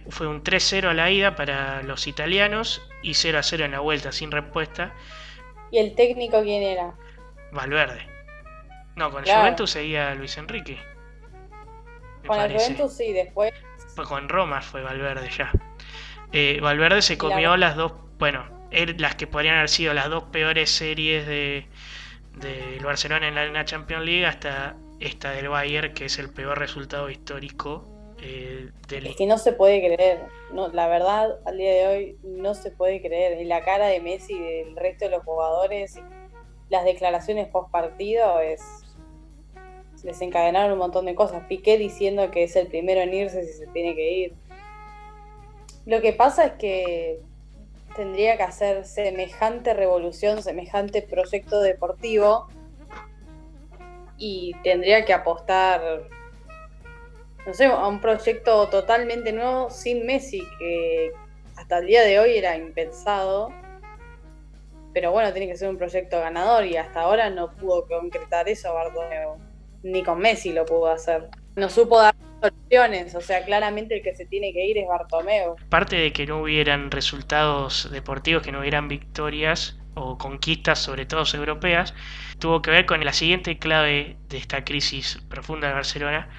fue 0.09 0.27
un 0.27 0.43
3-0 0.43 0.89
a 0.89 0.93
la 0.93 1.11
ida 1.11 1.35
para 1.35 1.83
los 1.83 2.07
italianos 2.07 2.81
y 3.01 3.13
0 3.13 3.39
a 3.39 3.43
0 3.43 3.65
en 3.65 3.71
la 3.71 3.79
vuelta, 3.79 4.11
sin 4.11 4.31
respuesta. 4.31 4.93
¿Y 5.71 5.79
el 5.79 5.95
técnico 5.95 6.41
quién 6.43 6.63
era? 6.63 6.93
Valverde. 7.51 8.07
No, 8.95 9.09
con 9.11 9.23
Juventus 9.23 9.71
seguía 9.71 10.13
Luis 10.15 10.37
Enrique. 10.37 10.79
Con 12.27 12.39
el 12.39 12.51
Juventus 12.51 12.93
sí, 12.93 13.13
después. 13.13 13.53
Con 13.95 14.29
Roma 14.29 14.61
fue 14.61 14.81
Valverde 14.81 15.29
ya. 15.29 15.51
Eh, 16.31 16.59
Valverde 16.61 17.01
se 17.01 17.17
comió 17.17 17.57
las 17.57 17.75
dos, 17.75 17.93
bueno, 18.17 18.45
las 18.97 19.15
que 19.15 19.27
podrían 19.27 19.55
haber 19.55 19.69
sido 19.69 19.93
las 19.93 20.09
dos 20.09 20.23
peores 20.25 20.71
series 20.71 21.27
de 21.27 21.67
del 22.35 22.83
Barcelona 22.83 23.27
en 23.27 23.53
la, 23.53 23.65
Champions 23.65 24.05
League 24.05 24.25
hasta 24.25 24.75
esta 24.99 25.31
del 25.31 25.49
Bayern, 25.49 25.93
que 25.93 26.05
es 26.05 26.19
el 26.19 26.29
peor 26.29 26.57
resultado 26.59 27.09
histórico 27.09 27.83
eh, 28.21 28.69
del... 28.87 29.07
Es 29.07 29.15
que 29.15 29.25
no 29.25 29.37
se 29.37 29.53
puede 29.53 29.79
creer, 29.79 30.25
no, 30.53 30.69
la 30.69 30.87
verdad, 30.87 31.39
al 31.45 31.57
día 31.57 31.73
de 31.73 31.87
hoy 31.87 32.17
no 32.23 32.53
se 32.53 32.71
puede 32.71 33.01
creer. 33.01 33.39
En 33.39 33.49
la 33.49 33.63
cara 33.63 33.87
de 33.87 33.99
Messi 33.99 34.33
y 34.33 34.39
del 34.39 34.75
resto 34.75 35.05
de 35.05 35.11
los 35.11 35.23
jugadores, 35.23 35.99
las 36.69 36.85
declaraciones 36.85 37.47
post 37.47 37.71
partido 37.71 38.39
es 38.39 38.61
desencadenaron 40.03 40.73
un 40.73 40.79
montón 40.79 41.05
de 41.05 41.15
cosas. 41.15 41.43
Piqué 41.47 41.77
diciendo 41.77 42.31
que 42.31 42.43
es 42.43 42.55
el 42.55 42.67
primero 42.67 43.01
en 43.01 43.13
irse 43.13 43.45
si 43.45 43.53
se 43.53 43.67
tiene 43.67 43.95
que 43.95 44.11
ir. 44.11 44.33
Lo 45.85 46.01
que 46.01 46.13
pasa 46.13 46.45
es 46.45 46.51
que 46.53 47.19
tendría 47.95 48.37
que 48.37 48.43
hacer 48.43 48.85
semejante 48.85 49.73
revolución, 49.73 50.41
semejante 50.41 51.01
proyecto 51.01 51.59
deportivo 51.61 52.47
y 54.17 54.55
tendría 54.63 55.03
que 55.03 55.13
apostar, 55.13 56.03
no 57.45 57.53
sé, 57.53 57.65
a 57.65 57.87
un 57.87 57.99
proyecto 57.99 58.69
totalmente 58.69 59.33
nuevo 59.33 59.69
sin 59.69 60.05
Messi, 60.05 60.43
que 60.59 61.11
hasta 61.55 61.79
el 61.79 61.87
día 61.87 62.03
de 62.03 62.19
hoy 62.19 62.37
era 62.37 62.55
impensado. 62.55 63.51
Pero 64.93 65.11
bueno, 65.11 65.31
tiene 65.31 65.47
que 65.47 65.57
ser 65.57 65.69
un 65.69 65.77
proyecto 65.77 66.19
ganador 66.19 66.65
y 66.65 66.77
hasta 66.77 67.01
ahora 67.01 67.29
no 67.29 67.51
pudo 67.53 67.87
concretar 67.87 68.47
eso 68.49 68.73
Bartomeu 68.73 69.50
ni 69.83 70.03
con 70.03 70.19
Messi 70.19 70.53
lo 70.53 70.65
pudo 70.65 70.87
hacer. 70.91 71.29
No 71.55 71.69
supo 71.69 71.99
dar 71.99 72.15
soluciones, 72.41 73.13
o 73.15 73.21
sea, 73.21 73.43
claramente 73.45 73.97
el 73.97 74.01
que 74.01 74.15
se 74.15 74.25
tiene 74.25 74.53
que 74.53 74.65
ir 74.65 74.77
es 74.77 74.87
Bartomeu. 74.87 75.55
Parte 75.69 75.95
de 75.95 76.11
que 76.13 76.25
no 76.25 76.41
hubieran 76.41 76.91
resultados 76.91 77.89
deportivos, 77.91 78.43
que 78.43 78.51
no 78.51 78.59
hubieran 78.59 78.87
victorias 78.87 79.77
o 79.93 80.17
conquistas, 80.17 80.79
sobre 80.79 81.05
todo 81.05 81.23
europeas, 81.33 81.93
tuvo 82.39 82.61
que 82.61 82.71
ver 82.71 82.85
con 82.85 83.03
la 83.03 83.13
siguiente 83.13 83.57
clave 83.59 84.17
de 84.29 84.37
esta 84.37 84.63
crisis 84.63 85.19
profunda 85.29 85.67
de 85.67 85.73
Barcelona, 85.73 86.29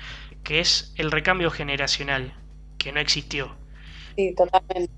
que 0.42 0.60
es 0.60 0.94
el 0.96 1.10
recambio 1.10 1.50
generacional, 1.50 2.34
que 2.78 2.92
no 2.92 3.00
existió. 3.00 3.54
Sí, 4.16 4.34
totalmente. 4.34 4.92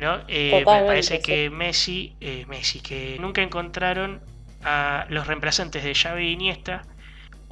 ¿No? 0.00 0.20
Eh, 0.28 0.52
me 0.54 0.64
parece 0.64 1.20
que 1.20 1.50
Messi, 1.50 2.16
eh, 2.20 2.46
Messi, 2.48 2.80
que 2.80 3.18
nunca 3.20 3.42
encontraron 3.42 4.22
a 4.64 5.06
los 5.10 5.26
reemplazantes 5.26 5.84
de 5.84 5.94
Xavi 5.94 6.28
y 6.28 6.32
Iniesta, 6.32 6.82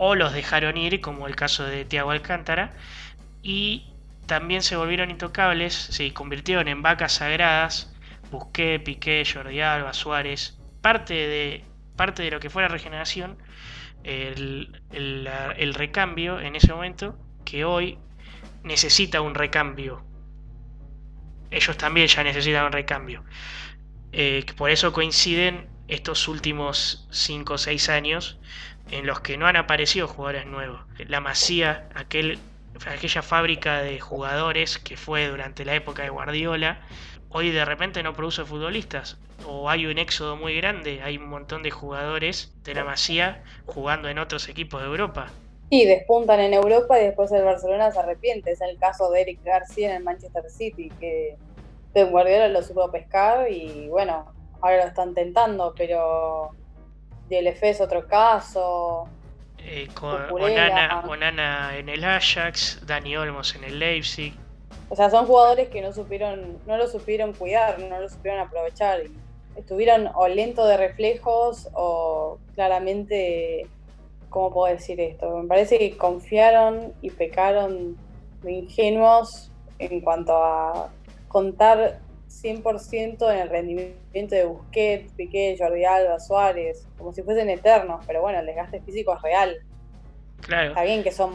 o 0.03 0.15
los 0.15 0.33
dejaron 0.33 0.79
ir, 0.79 1.03
como 1.03 1.27
el 1.27 1.37
caso 1.37 1.67
de 1.67 1.85
Thiago 1.85 2.11
Alcántara, 2.11 2.73
y 3.43 3.93
también 4.25 4.63
se 4.63 4.75
volvieron 4.75 5.11
intocables, 5.11 5.75
se 5.75 6.15
convirtieron 6.15 6.69
en 6.69 6.81
vacas 6.81 7.13
sagradas, 7.13 7.95
Busqué, 8.31 8.81
Piqué, 8.81 9.25
Jordi 9.31 9.61
Alba, 9.61 9.93
Suárez, 9.93 10.59
parte 10.81 11.13
de, 11.13 11.65
parte 11.97 12.23
de 12.23 12.31
lo 12.31 12.41
que 12.41 12.49
fue 12.49 12.63
la 12.63 12.69
regeneración, 12.69 13.37
el, 14.03 14.81
el, 14.91 15.75
recambio 15.75 16.41
en 16.41 16.57
ese 16.57 16.73
momento, 16.73 17.19
que 17.45 17.67
hoy 17.67 17.99
necesita 18.65 19.21
un 19.21 19.35
recambio. 19.35 20.03
Ellos 21.51 21.77
también 21.77 22.07
ya 22.07 22.25
necesitan 22.25 22.65
un 22.65 22.73
recambio. 22.73 23.23
Eh, 24.13 24.47
por 24.57 24.71
eso 24.71 24.95
coinciden 24.95 25.69
estos 25.89 26.27
últimos 26.27 27.07
5 27.11 27.53
o 27.53 27.59
6 27.59 27.89
años 27.91 28.41
en 28.91 29.07
los 29.07 29.21
que 29.21 29.37
no 29.37 29.47
han 29.47 29.57
aparecido 29.57 30.09
jugadores 30.09 30.47
nuevos. 30.47 30.81
La 31.07 31.21
Masía, 31.21 31.89
aquel, 31.95 32.39
aquella 32.87 33.23
fábrica 33.23 33.83
de 33.83 34.01
jugadores 34.01 34.79
que 34.79 34.97
fue 34.97 35.29
durante 35.29 35.65
la 35.65 35.75
época 35.75 36.03
de 36.03 36.11
Guardiola, 36.11 36.81
hoy 37.29 37.51
de 37.51 37.65
repente 37.65 38.03
no 38.03 38.15
produce 38.15 38.45
futbolistas. 38.45 39.19
O 39.47 39.71
hay 39.71 39.87
un 39.87 39.99
éxodo 39.99 40.37
muy 40.37 40.57
grande, 40.57 41.01
hay 41.03 41.17
un 41.17 41.29
montón 41.29 41.63
de 41.63 41.71
jugadores 41.71 42.53
de 42.65 42.75
la 42.75 42.85
Masía 42.85 43.43
jugando 43.67 44.09
en 44.09 44.19
otros 44.19 44.49
equipos 44.49 44.81
de 44.83 44.89
Europa. 44.89 45.29
Sí, 45.71 45.85
despuntan 45.85 46.41
en 46.41 46.53
Europa 46.53 47.01
y 47.01 47.05
después 47.05 47.31
el 47.33 47.45
Barcelona 47.45 47.93
se 47.93 48.01
arrepiente. 48.01 48.51
Es 48.51 48.61
el 48.61 48.77
caso 48.79 49.11
de 49.11 49.23
Eric 49.23 49.43
García 49.45 49.91
en 49.91 49.97
el 49.97 50.03
Manchester 50.03 50.51
City, 50.51 50.91
que 50.99 51.37
de 51.95 52.05
Guardiola 52.05 52.49
lo 52.49 52.63
supo 52.63 52.91
pescar 52.91 53.51
y 53.51 53.89
bueno, 53.89 54.33
ahora 54.61 54.79
lo 54.79 54.89
están 54.89 55.15
tentando, 55.15 55.73
pero 55.77 56.51
DLF 57.31 57.63
es 57.63 57.81
otro 57.81 58.07
caso. 58.07 59.09
Eh, 59.59 59.89
con 59.95 60.21
Onana, 60.33 61.77
en 61.79 61.89
el 61.89 62.03
Ajax, 62.03 62.81
Dani 62.87 63.17
Olmos 63.17 63.55
en 63.55 63.65
el 63.65 63.79
Leipzig. 63.79 64.35
O 64.89 64.97
sea, 64.97 65.09
son 65.09 65.27
jugadores 65.27 65.69
que 65.69 65.81
no 65.81 65.93
supieron, 65.93 66.59
no 66.67 66.77
lo 66.77 66.89
supieron 66.89 67.33
cuidar, 67.33 67.79
no 67.79 68.01
lo 68.01 68.09
supieron 68.09 68.41
aprovechar. 68.41 69.03
Estuvieron 69.55 70.11
o 70.15 70.27
lento 70.27 70.67
de 70.67 70.77
reflejos 70.77 71.69
o 71.75 72.39
claramente, 72.55 73.67
¿cómo 74.29 74.53
puedo 74.53 74.75
decir 74.75 75.01
esto? 75.01 75.39
Me 75.39 75.47
parece 75.47 75.79
que 75.79 75.97
confiaron 75.97 76.93
y 77.03 77.11
pecaron 77.11 77.97
de 78.43 78.53
ingenuos 78.53 79.53
en 79.79 80.01
cuanto 80.01 80.33
a 80.37 80.89
contar 81.29 82.01
100% 82.43 83.33
en 83.33 83.39
el 83.39 83.49
rendimiento 83.49 84.35
de 84.35 84.45
Busquets, 84.45 85.13
Piqué, 85.13 85.57
Jordi 85.59 85.85
Alba, 85.85 86.19
Suárez, 86.21 86.87
como 86.97 87.13
si 87.13 87.23
fuesen 87.23 87.51
eternos, 87.51 88.05
pero 88.07 88.23
bueno, 88.23 88.41
el 88.41 88.47
desgaste 88.47 88.81
físico 88.81 89.15
es 89.15 89.23
real. 89.23 89.59
Claro. 90.41 90.69
Está 90.69 90.83
bien 90.83 91.03
que 91.03 91.13
son 91.13 91.35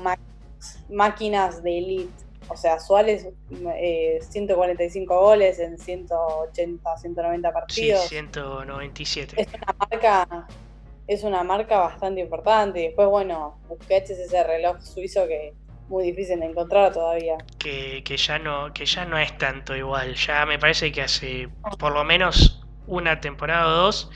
máquinas 0.90 1.64
de 1.64 1.78
elite. 1.78 2.26
O 2.48 2.56
sea, 2.56 2.80
Suárez, 2.80 3.28
145 3.50 5.14
eh, 5.14 5.18
goles 5.18 5.60
en 5.60 5.78
180, 5.80 6.98
190 6.98 7.52
partidos. 7.52 8.02
Sí, 8.04 8.10
197. 8.10 9.42
Es 9.42 9.48
una 9.48 9.76
marca, 9.80 10.48
es 11.08 11.24
una 11.24 11.44
marca 11.44 11.80
bastante 11.80 12.22
importante. 12.22 12.80
Después, 12.80 13.08
bueno, 13.08 13.58
Busquets 13.68 14.12
es 14.12 14.20
ese 14.20 14.44
reloj 14.44 14.80
suizo 14.80 15.28
que 15.28 15.54
muy 15.88 16.06
difícil 16.06 16.40
de 16.40 16.48
encontrar 16.48 16.92
todavía. 16.92 17.38
Que, 17.60 18.04
ya 18.04 18.40
no, 18.40 18.74
que 18.74 18.86
ya 18.86 19.06
no 19.06 19.18
es 19.18 19.38
tanto 19.38 19.76
igual. 19.76 20.16
Ya 20.16 20.46
me 20.46 20.60
parece 20.60 20.92
que 20.92 21.02
hace 21.02 21.50
por 21.80 21.94
lo 21.94 22.04
menos 22.04 22.66
una 22.88 23.20
temporada 23.20 23.68
o 23.68 23.72
dos 23.72 24.10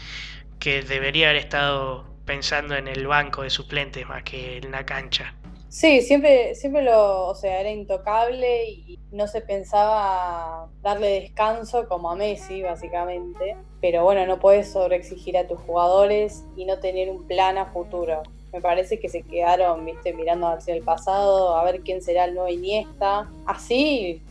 que 0.60 0.82
debería 0.82 1.30
haber 1.30 1.42
estado 1.42 2.06
pensando 2.26 2.76
en 2.76 2.88
el 2.88 3.08
banco 3.08 3.44
de 3.44 3.50
suplentes 3.50 4.08
más 4.08 4.24
que 4.24 4.58
en 4.58 4.72
la 4.72 4.86
cancha. 4.86 5.36
Sí, 5.70 6.02
siempre, 6.02 6.56
siempre 6.56 6.82
lo, 6.82 7.28
o 7.28 7.36
sea, 7.36 7.60
era 7.60 7.70
intocable 7.70 8.66
y 8.66 9.00
no 9.12 9.28
se 9.28 9.42
pensaba 9.42 10.68
darle 10.82 11.22
descanso 11.22 11.88
como 11.88 12.10
a 12.10 12.16
Messi, 12.16 12.64
básicamente. 12.64 13.56
Pero 13.80 14.04
bueno, 14.04 14.26
no 14.26 14.40
puedes 14.40 14.72
sobreexigir 14.72 15.38
a 15.38 15.48
tus 15.48 15.60
jugadores 15.60 16.44
y 16.56 16.66
no 16.66 16.80
tener 16.80 17.10
un 17.10 17.28
plan 17.28 17.60
a 17.60 17.68
futuro. 17.68 18.24
Me 18.52 18.62
parece 18.62 19.00
que 19.00 19.10
se 19.10 19.22
quedaron, 19.22 19.86
viste, 19.86 20.14
mirando 20.14 20.48
hacia 20.48 20.76
el 20.76 20.84
pasado, 20.84 21.56
a 21.56 21.64
ver 21.64 21.82
quién 21.82 22.02
será 22.02 22.26
el 22.26 22.34
nuevo 22.34 22.50
Iniesta. 22.50 23.30
Así 23.46 24.22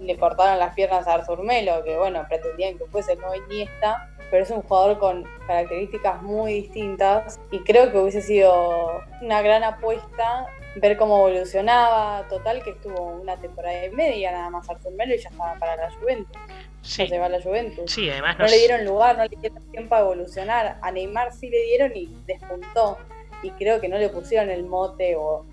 le 0.00 0.16
cortaron 0.16 0.58
las 0.58 0.74
piernas 0.74 1.06
a 1.06 1.14
Arthur 1.14 1.42
Melo, 1.42 1.82
que 1.84 1.96
bueno, 1.96 2.24
pretendían 2.28 2.78
que 2.78 2.84
fuese 2.86 3.12
el 3.12 3.20
nuevo 3.20 3.34
Iniesta, 3.34 4.10
pero 4.30 4.42
es 4.42 4.50
un 4.50 4.62
jugador 4.62 4.98
con 4.98 5.24
características 5.46 6.22
muy 6.22 6.54
distintas 6.54 7.40
y 7.50 7.60
creo 7.60 7.90
que 7.90 7.98
hubiese 7.98 8.22
sido 8.22 9.00
una 9.22 9.42
gran 9.42 9.64
apuesta 9.64 10.46
ver 10.76 10.96
cómo 10.96 11.28
evolucionaba. 11.28 12.26
Total, 12.28 12.62
que 12.62 12.70
estuvo 12.70 13.06
una 13.20 13.36
temporada 13.36 13.84
y 13.84 13.90
media 13.90 14.32
nada 14.32 14.50
más 14.50 14.68
Arthur 14.68 14.92
Melo 14.92 15.14
y 15.14 15.18
ya 15.18 15.28
estaba 15.28 15.54
para 15.58 15.76
la 15.76 15.90
Juventus. 15.92 16.36
Sí. 16.82 17.08
se 17.08 17.18
va 17.18 17.26
a 17.26 17.28
la 17.28 17.42
Juventus. 17.42 17.90
Sí, 17.90 18.08
además 18.08 18.38
no, 18.38 18.44
no 18.44 18.50
le 18.50 18.58
dieron 18.58 18.84
lugar, 18.84 19.16
no 19.16 19.24
le 19.24 19.36
dieron 19.36 19.62
tiempo 19.70 19.94
a 19.96 20.00
evolucionar. 20.00 20.78
A 20.80 20.90
Neymar 20.92 21.32
sí 21.32 21.48
le 21.48 21.62
dieron 21.64 21.96
y 21.96 22.16
despuntó. 22.26 22.98
Y 23.42 23.50
creo 23.52 23.80
que 23.80 23.88
no 23.88 23.98
le 23.98 24.08
pusieron 24.08 24.50
el 24.50 24.64
mote 24.64 25.14
o 25.16 25.46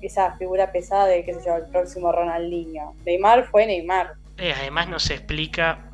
esa 0.00 0.32
figura 0.36 0.70
pesada 0.72 1.06
de, 1.06 1.24
qué 1.24 1.34
sé 1.34 1.40
yo, 1.46 1.56
el 1.56 1.66
próximo 1.66 2.12
Ronaldinho. 2.12 2.94
Neymar 3.04 3.48
fue 3.50 3.66
Neymar. 3.66 4.14
Eh, 4.36 4.52
además 4.56 4.88
no 4.88 4.98
se 4.98 5.14
explica 5.14 5.90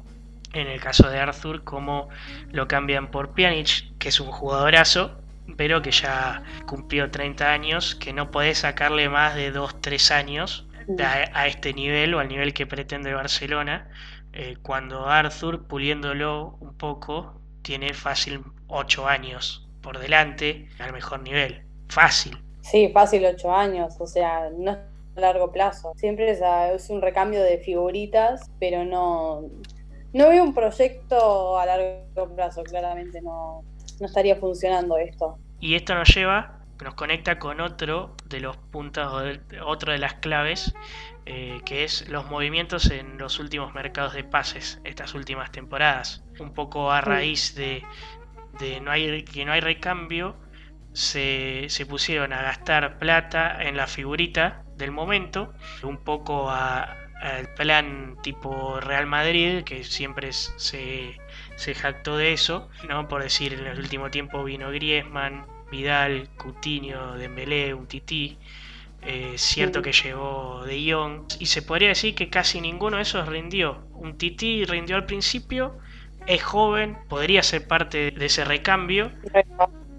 en 0.53 0.67
el 0.67 0.81
caso 0.81 1.09
de 1.09 1.19
Arthur 1.19 1.63
cómo 1.63 2.09
lo 2.51 2.67
cambian 2.67 3.11
por 3.11 3.35
Pjanic, 3.35 3.97
que 3.99 4.09
es 4.09 4.21
un 4.21 4.31
jugadorazo, 4.31 5.17
pero 5.57 5.83
que 5.83 5.91
ya 5.91 6.43
cumplió 6.67 7.11
30 7.11 7.53
años, 7.53 7.95
que 7.95 8.13
no 8.13 8.31
podés 8.31 8.59
sacarle 8.59 9.09
más 9.09 9.35
de 9.35 9.53
2-3 9.53 10.11
años 10.13 10.67
a, 10.99 11.47
este 11.47 11.73
nivel 11.73 12.15
o 12.15 12.19
al 12.19 12.29
nivel 12.29 12.53
que 12.53 12.67
pretende 12.67 13.15
Barcelona, 13.15 13.89
eh, 14.33 14.57
cuando 14.63 15.07
Arthur, 15.07 15.67
puliéndolo 15.67 16.57
un 16.61 16.77
poco, 16.77 17.41
tiene 17.63 17.95
fácil 17.95 18.43
8 18.69 19.07
años 19.07 19.70
por 19.83 19.99
delante 19.99 20.69
al 20.79 20.93
mejor 20.93 21.23
nivel. 21.23 21.63
Fácil. 21.89 22.37
Sí, 22.63 22.91
fácil 22.93 23.25
8 23.25 23.55
años, 23.55 23.95
o 23.99 24.07
sea, 24.07 24.51
no 24.57 24.73
es 24.73 24.79
a 25.17 25.21
largo 25.21 25.51
plazo. 25.51 25.93
Siempre 25.97 26.31
es, 26.31 26.41
es 26.75 26.91
un 26.91 27.03
recambio 27.03 27.43
de 27.43 27.59
figuritas, 27.59 28.51
pero 28.61 28.85
no, 28.85 29.49
no 30.13 30.29
veo 30.29 30.45
un 30.45 30.55
proyecto 30.55 31.59
a 31.59 31.67
largo 31.67 32.35
plazo, 32.35 32.63
claramente 32.63 33.21
no, 33.23 33.63
no 34.01 34.07
estaría 34.07 34.37
funcionando 34.37 34.99
esto. 34.99 35.39
Y 35.59 35.75
esto 35.75 35.95
nos 35.95 36.15
lleva, 36.15 36.61
nos 36.83 36.95
conecta 36.95 37.39
con 37.39 37.61
otro 37.61 38.15
de 38.27 38.41
los 38.41 38.57
puntos, 38.57 39.13
otro 39.65 39.93
de 39.93 39.99
las 39.99 40.15
claves, 40.15 40.75
eh, 41.27 41.61
que 41.65 41.85
es 41.85 42.09
los 42.09 42.29
movimientos 42.31 42.91
en 42.91 43.19
los 43.19 43.39
últimos 43.39 43.75
mercados 43.75 44.15
de 44.15 44.25
pases, 44.25 44.81
estas 44.85 45.15
últimas 45.15 45.53
temporadas. 45.53 46.25
Un 46.39 46.55
poco 46.55 46.91
a 46.91 47.03
raíz 47.03 47.55
de, 47.55 47.83
de 48.61 48.81
no 48.81 48.91
hay, 48.91 49.25
que 49.25 49.45
no 49.45 49.53
hay 49.53 49.61
recambio, 49.61 50.37
se, 50.93 51.67
se, 51.69 51.87
pusieron 51.87 52.33
a 52.33 52.43
gastar 52.43 52.99
plata 52.99 53.63
en 53.63 53.77
la 53.77 53.87
figurita 53.87 54.65
del 54.77 54.91
momento, 54.91 55.55
un 55.83 55.99
poco 55.99 56.51
al 56.51 57.55
plan 57.57 58.17
tipo 58.23 58.81
Real 58.81 59.07
Madrid, 59.07 59.63
que 59.65 59.85
siempre 59.85 60.33
se, 60.33 61.19
se 61.57 61.75
jactó 61.75 62.17
de 62.17 62.33
eso, 62.33 62.69
¿no? 62.89 63.09
Por 63.09 63.23
decir, 63.23 63.55
en 63.55 63.67
el 63.67 63.79
último 63.79 64.11
tiempo 64.11 64.43
vino 64.45 64.71
Griezmann, 64.71 65.47
Vidal, 65.71 66.29
Coutinho, 66.37 67.17
Dembélé, 67.17 67.75
un 67.75 67.87
tití. 67.87 68.39
Eh, 69.03 69.35
cierto 69.37 69.81
que 69.81 69.93
llegó 69.93 70.63
De 70.67 70.93
Jong 70.93 71.23
y 71.39 71.47
se 71.47 71.63
podría 71.63 71.89
decir 71.89 72.15
que 72.15 72.29
casi 72.29 72.61
ninguno 72.61 72.97
de 72.97 73.05
esos 73.05 73.27
rindió. 73.29 73.87
Un 73.93 74.19
tití 74.19 74.65
rindió 74.65 74.97
al 74.97 75.07
principio, 75.07 75.79
es 76.27 76.43
joven, 76.43 76.99
podría 77.09 77.43
ser 77.43 77.67
parte 77.67 78.11
de 78.11 78.27
ese 78.27 78.45
recambio, 78.45 79.11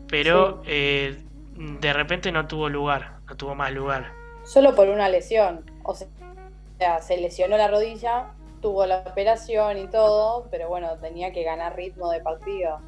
pero 0.07 0.61
eh, 0.65 1.17
de 1.55 1.93
repente 1.93 2.31
no 2.31 2.47
tuvo 2.47 2.69
lugar, 2.69 3.19
no 3.27 3.35
tuvo 3.35 3.55
más 3.55 3.71
lugar. 3.71 4.11
Solo 4.43 4.75
por 4.75 4.87
una 4.87 5.09
lesión, 5.09 5.65
o 5.83 5.95
sea, 5.95 7.01
se 7.01 7.17
lesionó 7.17 7.57
la 7.57 7.67
rodilla, 7.67 8.27
tuvo 8.61 8.85
la 8.85 8.99
operación 8.99 9.77
y 9.77 9.87
todo, 9.87 10.47
pero 10.49 10.69
bueno, 10.69 10.97
tenía 10.99 11.31
que 11.31 11.43
ganar 11.43 11.75
ritmo 11.75 12.09
de 12.11 12.21
partido. 12.21 12.79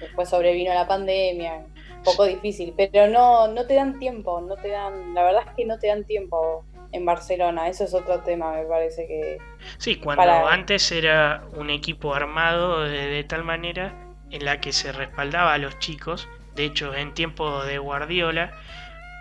Después 0.00 0.28
sobrevino 0.28 0.74
la 0.74 0.86
pandemia, 0.86 1.64
un 1.96 2.02
poco 2.02 2.24
difícil, 2.24 2.74
pero 2.76 3.08
no, 3.08 3.48
no 3.48 3.66
te 3.66 3.74
dan 3.74 3.98
tiempo, 3.98 4.40
no 4.40 4.56
te 4.56 4.68
dan, 4.68 5.14
la 5.14 5.22
verdad 5.22 5.44
es 5.48 5.54
que 5.54 5.64
no 5.64 5.78
te 5.78 5.88
dan 5.88 6.04
tiempo 6.04 6.64
en 6.96 7.04
Barcelona, 7.04 7.68
eso 7.68 7.84
es 7.84 7.94
otro 7.94 8.20
tema, 8.20 8.52
me 8.52 8.64
parece 8.64 9.06
que... 9.06 9.38
Sí, 9.78 9.96
cuando 9.96 10.46
antes 10.48 10.90
era 10.92 11.44
un 11.52 11.70
equipo 11.70 12.14
armado 12.14 12.82
de, 12.82 13.22
tal 13.24 13.44
manera 13.44 13.94
en 14.30 14.44
la 14.44 14.60
que 14.60 14.72
se 14.72 14.92
respaldaba 14.92 15.54
a 15.54 15.58
los 15.58 15.78
chicos, 15.78 16.28
de 16.54 16.64
hecho 16.64 16.94
en 16.94 17.14
tiempo 17.14 17.64
de 17.64 17.78
Guardiola 17.78 18.52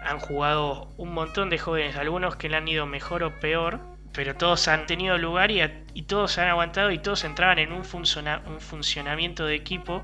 han 0.04 0.20
jugado 0.20 0.90
un 0.98 1.14
montón 1.14 1.50
de 1.50 1.58
jóvenes, 1.58 1.96
algunos 1.96 2.36
que 2.36 2.50
le 2.50 2.58
han 2.58 2.68
ido 2.68 2.86
mejor 2.86 3.24
o 3.24 3.40
peor, 3.40 3.80
pero 4.14 4.36
todos 4.36 4.68
han 4.68 4.86
tenido 4.86 5.18
lugar 5.18 5.52
y, 5.52 5.62
y 5.94 6.04
todos 6.04 6.38
han 6.38 6.48
aguantado 6.48 6.92
y 6.92 7.00
todos 7.00 7.24
entraban 7.24 7.60
en 7.60 7.72
un, 7.72 7.80
un 7.80 8.62
funcionamiento 8.62 9.46
de 9.46 9.56
equipo 9.56 10.04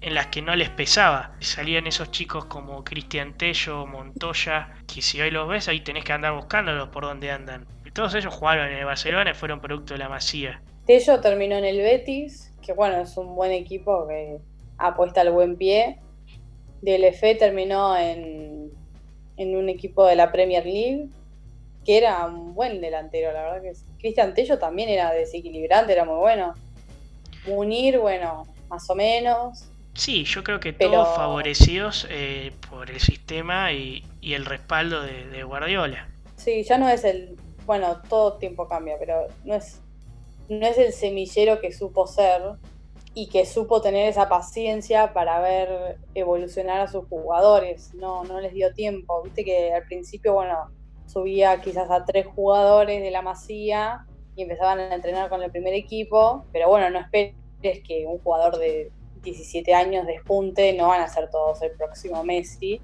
en 0.00 0.14
las 0.14 0.28
que 0.28 0.42
no 0.42 0.54
les 0.54 0.70
pesaba. 0.70 1.32
Salían 1.40 1.86
esos 1.86 2.10
chicos 2.10 2.44
como 2.44 2.84
Cristian 2.84 3.36
Tello, 3.36 3.86
Montoya, 3.86 4.74
que 4.92 5.02
si 5.02 5.20
hoy 5.20 5.30
los 5.30 5.48
ves, 5.48 5.68
ahí 5.68 5.80
tenés 5.80 6.04
que 6.04 6.12
andar 6.12 6.34
buscándolos 6.34 6.88
por 6.88 7.04
donde 7.04 7.30
andan. 7.30 7.66
Todos 7.92 8.14
ellos 8.14 8.32
jugaron 8.32 8.68
en 8.68 8.78
el 8.78 8.84
Barcelona 8.84 9.30
y 9.32 9.34
fueron 9.34 9.60
producto 9.60 9.94
de 9.94 9.98
la 9.98 10.08
masía. 10.08 10.62
Tello 10.86 11.20
terminó 11.20 11.56
en 11.56 11.64
el 11.64 11.78
Betis, 11.78 12.54
que 12.62 12.72
bueno, 12.72 13.00
es 13.00 13.16
un 13.16 13.34
buen 13.34 13.50
equipo 13.50 14.06
que 14.06 14.38
apuesta 14.78 15.22
al 15.22 15.32
buen 15.32 15.56
pie. 15.56 15.98
DLF 16.80 17.20
terminó 17.38 17.96
en, 17.96 18.70
en 19.36 19.56
un 19.56 19.68
equipo 19.68 20.06
de 20.06 20.14
la 20.14 20.30
Premier 20.30 20.64
League, 20.64 21.08
que 21.84 21.98
era 21.98 22.24
un 22.26 22.54
buen 22.54 22.80
delantero, 22.80 23.32
la 23.32 23.42
verdad 23.42 23.62
que 23.62 23.72
Cristian 23.98 24.34
Tello 24.34 24.58
también 24.58 24.90
era 24.90 25.10
desequilibrante, 25.12 25.92
era 25.92 26.04
muy 26.04 26.16
bueno. 26.16 26.54
Munir, 27.46 27.98
bueno, 27.98 28.46
más 28.68 28.88
o 28.90 28.94
menos. 28.94 29.68
Sí, 29.98 30.22
yo 30.22 30.44
creo 30.44 30.60
que 30.60 30.72
todos 30.72 31.16
favorecidos 31.16 32.06
eh, 32.08 32.52
por 32.70 32.88
el 32.88 33.00
sistema 33.00 33.72
y, 33.72 34.04
el 34.22 34.46
respaldo 34.46 35.02
de, 35.02 35.42
Guardiola. 35.42 36.08
Sí, 36.36 36.62
ya 36.62 36.78
no 36.78 36.88
es 36.88 37.02
el. 37.02 37.36
Bueno, 37.66 38.00
todo 38.08 38.34
tiempo 38.34 38.68
cambia, 38.68 38.94
pero 38.96 39.26
no 39.44 39.56
es, 39.56 39.80
no 40.48 40.64
es 40.64 40.78
el 40.78 40.92
semillero 40.92 41.60
que 41.60 41.72
supo 41.72 42.06
ser 42.06 42.40
y 43.12 43.28
que 43.28 43.44
supo 43.44 43.82
tener 43.82 44.08
esa 44.08 44.28
paciencia 44.28 45.12
para 45.12 45.40
ver 45.40 45.98
evolucionar 46.14 46.80
a 46.80 46.86
sus 46.86 47.04
jugadores. 47.08 47.92
No, 47.94 48.22
no 48.22 48.40
les 48.40 48.54
dio 48.54 48.72
tiempo. 48.72 49.20
Viste 49.24 49.44
que 49.44 49.72
al 49.72 49.82
principio, 49.82 50.34
bueno, 50.34 50.70
subía 51.06 51.60
quizás 51.60 51.90
a 51.90 52.04
tres 52.04 52.24
jugadores 52.24 53.02
de 53.02 53.10
la 53.10 53.22
masía 53.22 54.06
y 54.36 54.42
empezaban 54.42 54.78
a 54.78 54.94
entrenar 54.94 55.28
con 55.28 55.42
el 55.42 55.50
primer 55.50 55.74
equipo, 55.74 56.44
pero 56.52 56.68
bueno, 56.68 56.88
no 56.88 57.00
esperes 57.00 57.34
que 57.84 58.06
un 58.06 58.20
jugador 58.20 58.58
de 58.58 58.92
17 59.22 59.74
años 59.74 60.06
despunte, 60.06 60.72
no 60.72 60.88
van 60.88 61.00
a 61.00 61.08
ser 61.08 61.30
todos 61.30 61.62
el 61.62 61.72
próximo 61.72 62.24
Messi. 62.24 62.80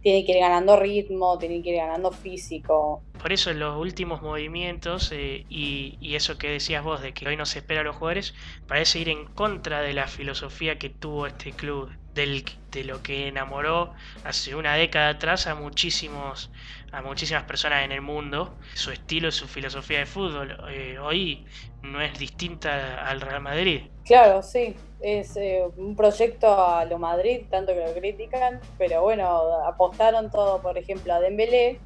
Tiene 0.00 0.24
que 0.24 0.32
ir 0.32 0.38
ganando 0.38 0.76
ritmo, 0.76 1.38
tiene 1.38 1.62
que 1.62 1.70
ir 1.70 1.76
ganando 1.76 2.10
físico. 2.10 3.02
Por 3.20 3.32
eso 3.32 3.52
los 3.52 3.78
últimos 3.78 4.20
movimientos 4.20 5.12
eh, 5.12 5.46
y, 5.48 6.16
eso 6.16 6.38
que 6.38 6.50
decías 6.50 6.82
vos 6.82 7.00
de 7.00 7.14
que 7.14 7.28
hoy 7.28 7.36
no 7.36 7.46
se 7.46 7.60
espera 7.60 7.82
a 7.82 7.84
los 7.84 7.96
jugadores, 7.96 8.34
parece 8.66 8.98
ir 8.98 9.08
en 9.08 9.26
contra 9.26 9.80
de 9.80 9.92
la 9.92 10.08
filosofía 10.08 10.76
que 10.76 10.90
tuvo 10.90 11.28
este 11.28 11.52
club, 11.52 11.88
del, 12.14 12.44
de 12.70 12.84
lo 12.84 13.02
que 13.02 13.28
enamoró 13.28 13.92
hace 14.24 14.54
una 14.54 14.74
década 14.74 15.10
atrás 15.10 15.46
a 15.46 15.54
muchísimos 15.54 16.50
a 16.92 17.00
muchísimas 17.00 17.44
personas 17.44 17.84
en 17.84 17.92
el 17.92 18.02
mundo. 18.02 18.58
Su 18.74 18.90
estilo, 18.90 19.30
su 19.30 19.48
filosofía 19.48 20.00
de 20.00 20.06
fútbol 20.06 20.56
eh, 20.70 20.98
hoy 20.98 21.46
no 21.82 22.00
es 22.02 22.18
distinta 22.18 23.02
al 23.06 23.20
Real 23.20 23.40
Madrid. 23.40 23.82
Claro, 24.04 24.42
sí, 24.42 24.76
es 25.00 25.36
eh, 25.36 25.62
un 25.76 25.96
proyecto 25.96 26.48
a 26.48 26.84
lo 26.84 26.98
Madrid, 26.98 27.46
tanto 27.50 27.72
que 27.72 27.80
lo 27.86 27.94
critican, 27.94 28.60
pero 28.76 29.02
bueno, 29.02 29.26
apostaron 29.66 30.30
todo, 30.30 30.60
por 30.60 30.76
ejemplo, 30.76 31.14
a 31.14 31.20
Dembélé, 31.20 31.80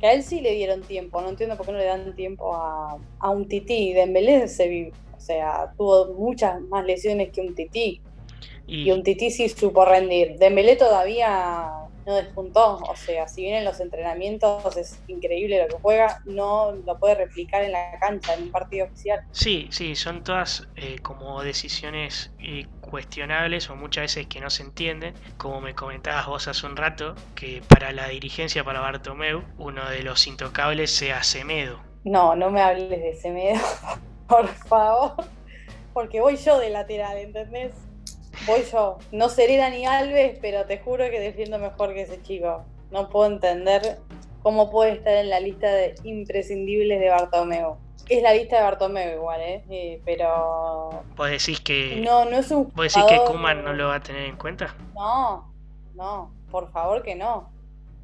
que 0.00 0.06
a 0.06 0.12
él 0.12 0.22
sí 0.22 0.40
le 0.40 0.52
dieron 0.52 0.82
tiempo, 0.82 1.20
no 1.22 1.28
entiendo 1.30 1.56
por 1.56 1.66
qué 1.66 1.72
no 1.72 1.78
le 1.78 1.84
dan 1.84 2.14
tiempo 2.14 2.54
a, 2.54 2.98
a 3.20 3.30
un 3.30 3.48
tití. 3.48 3.92
Dembélé 3.92 4.48
se, 4.48 4.92
o 5.16 5.20
sea, 5.20 5.72
tuvo 5.78 6.14
muchas 6.14 6.60
más 6.62 6.84
lesiones 6.84 7.30
que 7.32 7.40
un 7.40 7.54
tití. 7.54 8.02
Y, 8.66 8.88
y 8.88 8.90
un 8.90 9.02
tití 9.02 9.30
sí 9.30 9.48
supo 9.48 9.84
rendir. 9.84 10.36
Dembélé 10.38 10.76
todavía 10.76 11.82
no 12.06 12.14
despuntó. 12.16 12.78
O 12.78 12.96
sea, 12.96 13.28
si 13.28 13.42
bien 13.42 13.56
en 13.56 13.64
los 13.64 13.80
entrenamientos 13.80 14.76
es 14.76 15.02
increíble 15.06 15.62
lo 15.62 15.68
que 15.68 15.80
juega, 15.80 16.22
no 16.24 16.72
lo 16.72 16.98
puede 16.98 17.14
replicar 17.14 17.62
en 17.62 17.72
la 17.72 17.98
cancha, 18.00 18.34
en 18.34 18.44
un 18.44 18.50
partido 18.50 18.86
oficial. 18.86 19.20
Sí, 19.30 19.68
sí, 19.70 19.94
son 19.94 20.24
todas 20.24 20.68
eh, 20.76 20.98
como 21.02 21.42
decisiones 21.42 22.32
eh, 22.38 22.66
cuestionables 22.80 23.70
o 23.70 23.76
muchas 23.76 24.02
veces 24.02 24.26
que 24.26 24.40
no 24.40 24.50
se 24.50 24.62
entienden, 24.62 25.14
como 25.36 25.60
me 25.60 25.74
comentabas 25.74 26.26
vos 26.26 26.48
hace 26.48 26.66
un 26.66 26.76
rato, 26.76 27.14
que 27.34 27.62
para 27.68 27.92
la 27.92 28.08
dirigencia 28.08 28.64
para 28.64 28.80
Bartomeu, 28.80 29.44
uno 29.58 29.88
de 29.88 30.02
los 30.02 30.26
intocables 30.26 30.90
sea 30.90 31.22
Semedo. 31.22 31.80
No, 32.04 32.34
no 32.34 32.50
me 32.50 32.60
hables 32.60 32.90
de 32.90 33.14
Semedo, 33.14 33.60
por 34.28 34.48
favor, 34.48 35.24
porque 35.92 36.20
voy 36.20 36.36
yo 36.36 36.58
de 36.58 36.70
lateral, 36.70 37.16
¿entendés? 37.16 37.72
Voy 38.46 38.62
yo. 38.70 38.98
No 39.12 39.28
seré 39.28 39.56
Dani 39.56 39.86
Alves, 39.86 40.38
pero 40.40 40.64
te 40.66 40.78
juro 40.78 41.08
que 41.10 41.20
defiendo 41.20 41.58
mejor 41.58 41.94
que 41.94 42.02
ese 42.02 42.20
chico. 42.22 42.64
No 42.90 43.08
puedo 43.08 43.26
entender 43.26 43.98
cómo 44.42 44.70
puede 44.70 44.92
estar 44.92 45.14
en 45.14 45.30
la 45.30 45.40
lista 45.40 45.72
de 45.72 45.94
imprescindibles 46.02 47.00
de 47.00 47.08
Bartomeu. 47.08 47.76
Es 48.08 48.22
la 48.22 48.34
lista 48.34 48.56
de 48.56 48.62
Bartomeu 48.64 49.14
igual, 49.14 49.40
¿eh? 49.40 49.64
eh 49.70 50.02
pero... 50.04 51.04
¿Vos 51.16 51.30
decís 51.30 51.60
que... 51.60 52.02
No, 52.04 52.24
no 52.24 52.36
es 52.36 52.50
un... 52.50 52.70
¿Vos 52.74 52.92
decís 52.92 53.04
que 53.08 53.20
Kuman 53.24 53.64
no 53.64 53.72
lo 53.72 53.88
va 53.88 53.96
a 53.96 54.02
tener 54.02 54.24
en 54.24 54.36
cuenta? 54.36 54.74
No, 54.94 55.52
no, 55.94 56.34
por 56.50 56.70
favor 56.72 57.02
que 57.02 57.14
no. 57.14 57.50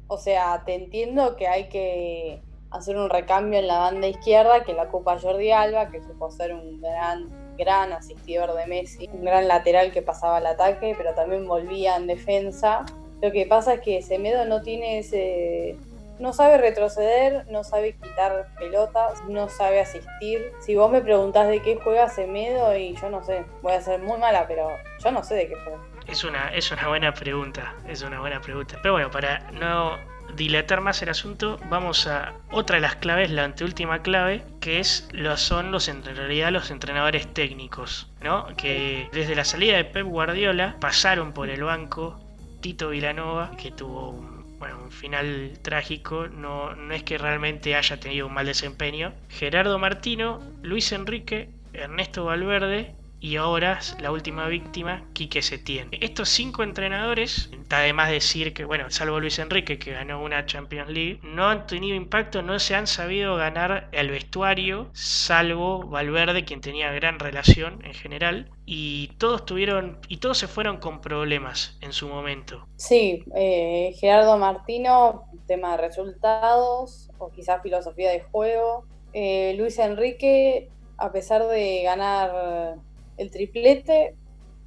O 0.07 0.17
sea, 0.17 0.63
te 0.65 0.73
entiendo 0.73 1.35
que 1.35 1.47
hay 1.47 1.67
que 1.67 2.41
hacer 2.71 2.97
un 2.97 3.09
recambio 3.09 3.59
en 3.59 3.67
la 3.67 3.79
banda 3.79 4.07
izquierda, 4.07 4.63
que 4.63 4.73
la 4.73 4.83
ocupa 4.83 5.19
Jordi 5.19 5.51
Alba, 5.51 5.89
que 5.89 6.01
supo 6.01 6.31
ser 6.31 6.53
un 6.53 6.81
gran, 6.81 7.27
gran 7.59 7.93
asistidor 7.93 8.55
de 8.55 8.65
Messi, 8.65 9.07
un 9.13 9.23
gran 9.23 9.47
lateral 9.47 9.91
que 9.91 10.01
pasaba 10.01 10.37
al 10.37 10.47
ataque, 10.47 10.95
pero 10.97 11.13
también 11.13 11.47
volvía 11.47 11.97
en 11.97 12.07
defensa. 12.07 12.85
Lo 13.21 13.31
que 13.31 13.45
pasa 13.45 13.75
es 13.75 13.81
que 13.81 14.01
Semedo 14.01 14.45
no 14.45 14.63
tiene 14.63 14.99
ese 14.99 15.77
no 16.19 16.33
sabe 16.33 16.57
retroceder, 16.57 17.45
no 17.49 17.63
sabe 17.63 17.95
quitar 17.95 18.47
pelotas, 18.59 19.23
no 19.29 19.49
sabe 19.49 19.79
asistir. 19.79 20.51
Si 20.59 20.75
vos 20.75 20.91
me 20.91 21.01
preguntás 21.01 21.47
de 21.47 21.61
qué 21.61 21.79
juega 21.81 22.09
Semedo, 22.09 22.75
y 22.75 22.95
yo 22.95 23.09
no 23.09 23.23
sé, 23.23 23.45
voy 23.61 23.73
a 23.73 23.81
ser 23.81 24.01
muy 24.01 24.19
mala, 24.19 24.45
pero 24.47 24.69
yo 25.03 25.11
no 25.11 25.23
sé 25.23 25.35
de 25.35 25.47
qué 25.47 25.55
juega. 25.63 25.79
Es 26.07 26.23
una, 26.23 26.53
es 26.53 26.71
una 26.71 26.87
buena 26.87 27.13
pregunta, 27.13 27.73
es 27.87 28.01
una 28.01 28.19
buena 28.19 28.41
pregunta. 28.41 28.77
Pero 28.81 28.95
bueno, 28.95 29.09
para 29.09 29.39
no 29.51 29.97
dilatar 30.35 30.81
más 30.81 31.01
el 31.01 31.09
asunto, 31.09 31.59
vamos 31.69 32.07
a 32.07 32.33
otra 32.51 32.77
de 32.77 32.81
las 32.81 32.95
claves, 32.95 33.31
la 33.31 33.45
anteúltima 33.45 34.01
clave, 34.01 34.43
que 34.59 34.79
es 34.79 35.07
lo 35.11 35.37
son 35.37 35.71
los 35.71 35.87
en 35.87 36.03
realidad 36.03 36.51
los 36.51 36.71
entrenadores 36.71 37.33
técnicos, 37.33 38.07
¿no? 38.21 38.47
Que 38.57 39.09
desde 39.11 39.35
la 39.35 39.45
salida 39.45 39.77
de 39.77 39.85
Pep 39.85 40.05
Guardiola 40.05 40.77
pasaron 40.79 41.33
por 41.33 41.49
el 41.49 41.63
banco 41.63 42.19
Tito 42.61 42.89
Vilanova, 42.89 43.51
que 43.57 43.71
tuvo 43.71 44.09
un 44.09 44.39
bueno, 44.59 44.77
un 44.83 44.91
final 44.91 45.53
trágico, 45.61 46.27
no, 46.27 46.75
no 46.75 46.93
es 46.93 47.03
que 47.03 47.17
realmente 47.17 47.75
haya 47.75 47.97
tenido 47.97 48.27
un 48.27 48.33
mal 48.33 48.45
desempeño. 48.45 49.13
Gerardo 49.29 49.79
Martino, 49.79 50.41
Luis 50.61 50.91
Enrique, 50.91 51.49
Ernesto 51.71 52.25
Valverde 52.25 52.93
y 53.19 53.35
ahora 53.35 53.79
la 53.99 54.11
última 54.11 54.47
víctima, 54.47 55.03
Quique 55.13 55.41
Setién. 55.41 55.89
Estos 55.91 56.29
cinco 56.29 56.63
entrenadores, 56.63 57.49
está 57.51 57.79
de 57.79 57.93
decir 58.11 58.53
que, 58.53 58.65
bueno, 58.65 58.89
salvo 58.89 59.19
Luis 59.19 59.39
Enrique 59.39 59.77
que 59.77 59.91
ganó 59.91 60.23
una 60.23 60.45
Champions 60.45 60.89
League, 60.89 61.19
no 61.23 61.47
han 61.47 61.67
tenido 61.67 61.95
impacto, 61.95 62.41
no 62.41 62.57
se 62.59 62.75
han 62.75 62.87
sabido 62.87 63.35
ganar 63.35 63.89
el 63.91 64.09
vestuario, 64.09 64.89
salvo 64.93 65.83
Valverde, 65.87 66.45
quien 66.45 66.61
tenía 66.61 66.91
gran 66.91 67.19
relación 67.19 67.83
en 67.85 67.93
general, 67.93 68.49
y 68.65 69.07
todos 69.17 69.45
tuvieron, 69.45 69.99
y 70.07 70.17
todos 70.17 70.37
se 70.37 70.47
fueron 70.47 70.77
con 70.77 71.01
problemas 71.01 71.77
en 71.81 71.93
su 71.93 72.07
momento. 72.07 72.67
Sí, 72.77 73.23
eh, 73.35 73.93
Gerardo 73.99 74.37
Martino, 74.37 75.25
tema 75.47 75.71
de 75.71 75.87
resultados, 75.87 77.09
o 77.17 77.31
quizás 77.31 77.61
filosofía 77.61 78.11
de 78.11 78.21
juego. 78.21 78.85
Eh, 79.13 79.55
Luis 79.57 79.79
Enrique, 79.79 80.69
a 80.97 81.11
pesar 81.11 81.47
de 81.47 81.81
ganar 81.83 82.77
el 83.19 83.31
triplete 83.31 84.15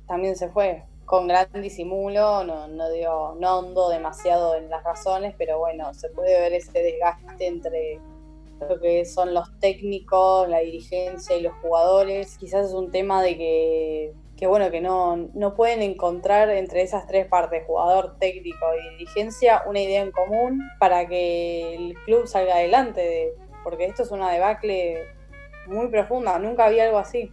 también 0.07 0.37
se 0.37 0.49
fue 0.49 0.85
con 1.07 1.27
gran 1.27 1.49
disimulo, 1.61 2.45
no, 2.45 2.69
no, 2.69 2.91
dio, 2.91 3.35
no 3.41 3.59
hondo 3.59 3.88
demasiado 3.88 4.57
en 4.57 4.71
las 4.71 4.85
razones, 4.85 5.35
pero 5.37 5.59
bueno, 5.59 5.93
se 5.95 6.11
puede 6.11 6.38
ver 6.38 6.53
ese 6.53 6.73
desgaste 6.73 7.47
entre 7.47 7.99
lo 8.69 8.79
que 8.79 9.05
son 9.05 9.35
los 9.35 9.59
técnicos, 9.59 10.49
la 10.49 10.61
dirigencia 10.61 11.37
y 11.37 11.43
los 11.43 11.55
jugadores. 11.61 12.37
Quizás 12.38 12.69
es 12.69 12.73
un 12.73 12.91
tema 12.91 13.23
de 13.23 13.37
que, 13.37 14.12
que 14.37 14.47
bueno, 14.47 14.71
que 14.71 14.81
no, 14.81 15.17
no 15.35 15.55
pueden 15.55 15.83
encontrar 15.83 16.51
entre 16.51 16.83
esas 16.83 17.07
tres 17.07 17.27
partes, 17.27 17.65
jugador, 17.67 18.17
técnico 18.19 18.67
y 18.75 18.91
dirigencia, 18.99 19.62
una 19.67 19.81
idea 19.81 20.03
en 20.03 20.12
común 20.12 20.61
para 20.79 21.09
que 21.09 21.75
el 21.75 21.95
club 22.05 22.27
salga 22.27 22.55
adelante, 22.55 23.35
porque 23.65 23.87
esto 23.87 24.03
es 24.03 24.11
una 24.11 24.31
debacle 24.31 25.07
muy 25.67 25.88
profunda, 25.88 26.38
nunca 26.38 26.67
había 26.67 26.85
algo 26.85 26.99
así. 26.99 27.31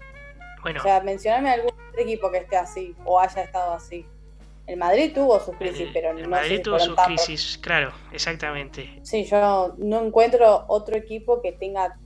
O 0.64 0.82
sea, 0.82 1.02
mencioname 1.02 1.52
algún 1.52 1.74
equipo 1.98 2.32
que 2.32 2.40
esté 2.40 2.58
así 2.58 2.96
o 3.06 3.20
haya 3.20 3.44
estado 3.44 3.74
así. 3.74 4.06
El 4.68 4.78
Madrid 4.78 5.12
tuvo 5.16 5.40
sus 5.40 5.56
crisis, 5.56 5.90
pero 5.92 6.12
el 6.12 6.28
Madrid 6.28 6.62
tuvo 6.64 6.80
sus 6.80 6.96
crisis, 6.96 7.58
claro, 7.58 7.92
exactamente. 8.12 9.00
Sí, 9.02 9.24
yo 9.24 9.74
no 9.80 10.06
encuentro 10.06 10.66
otro 10.68 10.96
equipo 10.96 11.42
que 11.42 11.54
tenga 11.54 11.98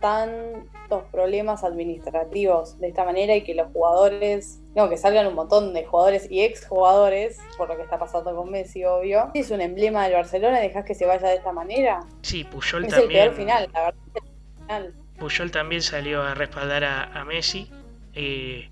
tantos 0.00 1.04
problemas 1.12 1.62
administrativos 1.62 2.78
de 2.80 2.88
esta 2.88 3.04
manera 3.04 3.36
y 3.36 3.42
que 3.42 3.54
los 3.54 3.70
jugadores, 3.72 4.60
no, 4.74 4.88
que 4.88 4.96
salgan 4.96 5.28
un 5.28 5.34
montón 5.34 5.72
de 5.74 5.84
jugadores 5.84 6.28
y 6.28 6.42
exjugadores, 6.42 7.38
por 7.56 7.68
lo 7.68 7.76
que 7.76 7.82
está 7.82 8.00
pasando 8.00 8.34
con 8.34 8.50
Messi, 8.50 8.84
obvio. 8.84 9.30
Es 9.34 9.52
un 9.52 9.60
emblema 9.60 10.04
del 10.04 10.14
Barcelona, 10.14 10.58
dejas 10.58 10.84
que 10.84 10.96
se 10.96 11.06
vaya 11.06 11.28
de 11.28 11.36
esta 11.36 11.52
manera. 11.52 12.00
Sí, 12.22 12.42
Puyol 12.42 12.84
es 12.84 12.90
también. 12.90 13.10
Es 13.10 13.28
el 13.28 13.30
peor 13.30 13.36
final, 13.36 13.70
la 13.72 13.80
verdad. 13.80 14.00
Es 14.14 14.22
el 14.22 14.60
final. 14.60 14.94
Puyol 15.20 15.50
también 15.52 15.82
salió 15.82 16.22
a 16.22 16.34
respaldar 16.34 16.84
a 16.84 17.24
Messi 17.24 17.70
eh, 18.14 18.70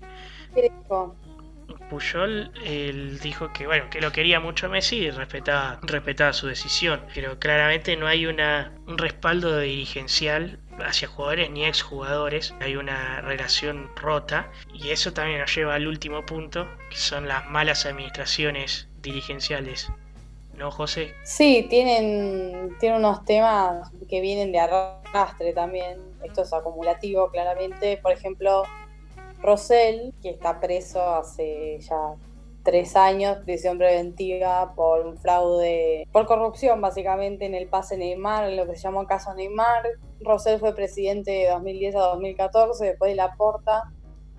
Puyol 1.89 2.51
dijo 3.21 3.51
que 3.53 3.65
bueno 3.65 3.89
que 3.89 4.01
lo 4.01 4.11
quería 4.11 4.39
mucho 4.39 4.69
Messi 4.69 4.97
y 4.97 5.11
respetaba, 5.11 5.79
respetaba 5.83 6.33
su 6.33 6.47
decisión, 6.47 7.01
pero 7.13 7.39
claramente 7.39 7.95
no 7.95 8.07
hay 8.07 8.25
una, 8.25 8.73
un 8.87 8.97
respaldo 8.97 9.59
dirigencial 9.59 10.59
hacia 10.85 11.07
jugadores 11.07 11.49
ni 11.49 11.65
exjugadores, 11.65 12.53
hay 12.59 12.75
una 12.75 13.21
relación 13.21 13.89
rota 13.95 14.49
y 14.73 14.89
eso 14.89 15.13
también 15.13 15.39
nos 15.39 15.55
lleva 15.55 15.75
al 15.75 15.87
último 15.87 16.25
punto, 16.25 16.67
que 16.89 16.97
son 16.97 17.27
las 17.27 17.49
malas 17.49 17.85
administraciones 17.85 18.87
dirigenciales. 19.01 19.89
¿No, 20.57 20.71
José? 20.71 21.13
Sí, 21.23 21.67
tienen, 21.69 22.75
tienen 22.79 22.97
unos 22.99 23.23
temas 23.25 23.91
que 24.09 24.21
vienen 24.21 24.51
de 24.51 24.59
arrastre 24.59 25.53
también. 25.53 25.99
Esto 26.23 26.41
es 26.41 26.51
acumulativo, 26.51 27.29
claramente. 27.29 27.97
Por 27.97 28.11
ejemplo, 28.11 28.63
Rosell, 29.41 30.13
que 30.21 30.29
está 30.29 30.59
preso 30.59 31.01
hace 31.01 31.79
ya 31.79 32.15
tres 32.63 32.97
años, 32.97 33.37
prisión 33.45 33.77
preventiva 33.77 34.73
por 34.75 35.05
un 35.05 35.17
fraude, 35.17 36.05
por 36.11 36.25
corrupción 36.25 36.81
básicamente 36.81 37.45
en 37.45 37.55
el 37.55 37.67
pase 37.67 37.97
Neymar, 37.97 38.49
en 38.49 38.57
lo 38.57 38.67
que 38.67 38.75
se 38.75 38.83
llamó 38.83 39.07
caso 39.07 39.33
Neymar. 39.33 39.87
Rosell 40.19 40.59
fue 40.59 40.75
presidente 40.75 41.31
de 41.31 41.49
2010 41.49 41.95
a 41.95 41.99
2014, 41.99 42.85
después 42.85 43.11
de 43.11 43.15
la 43.15 43.35
porta. 43.35 43.83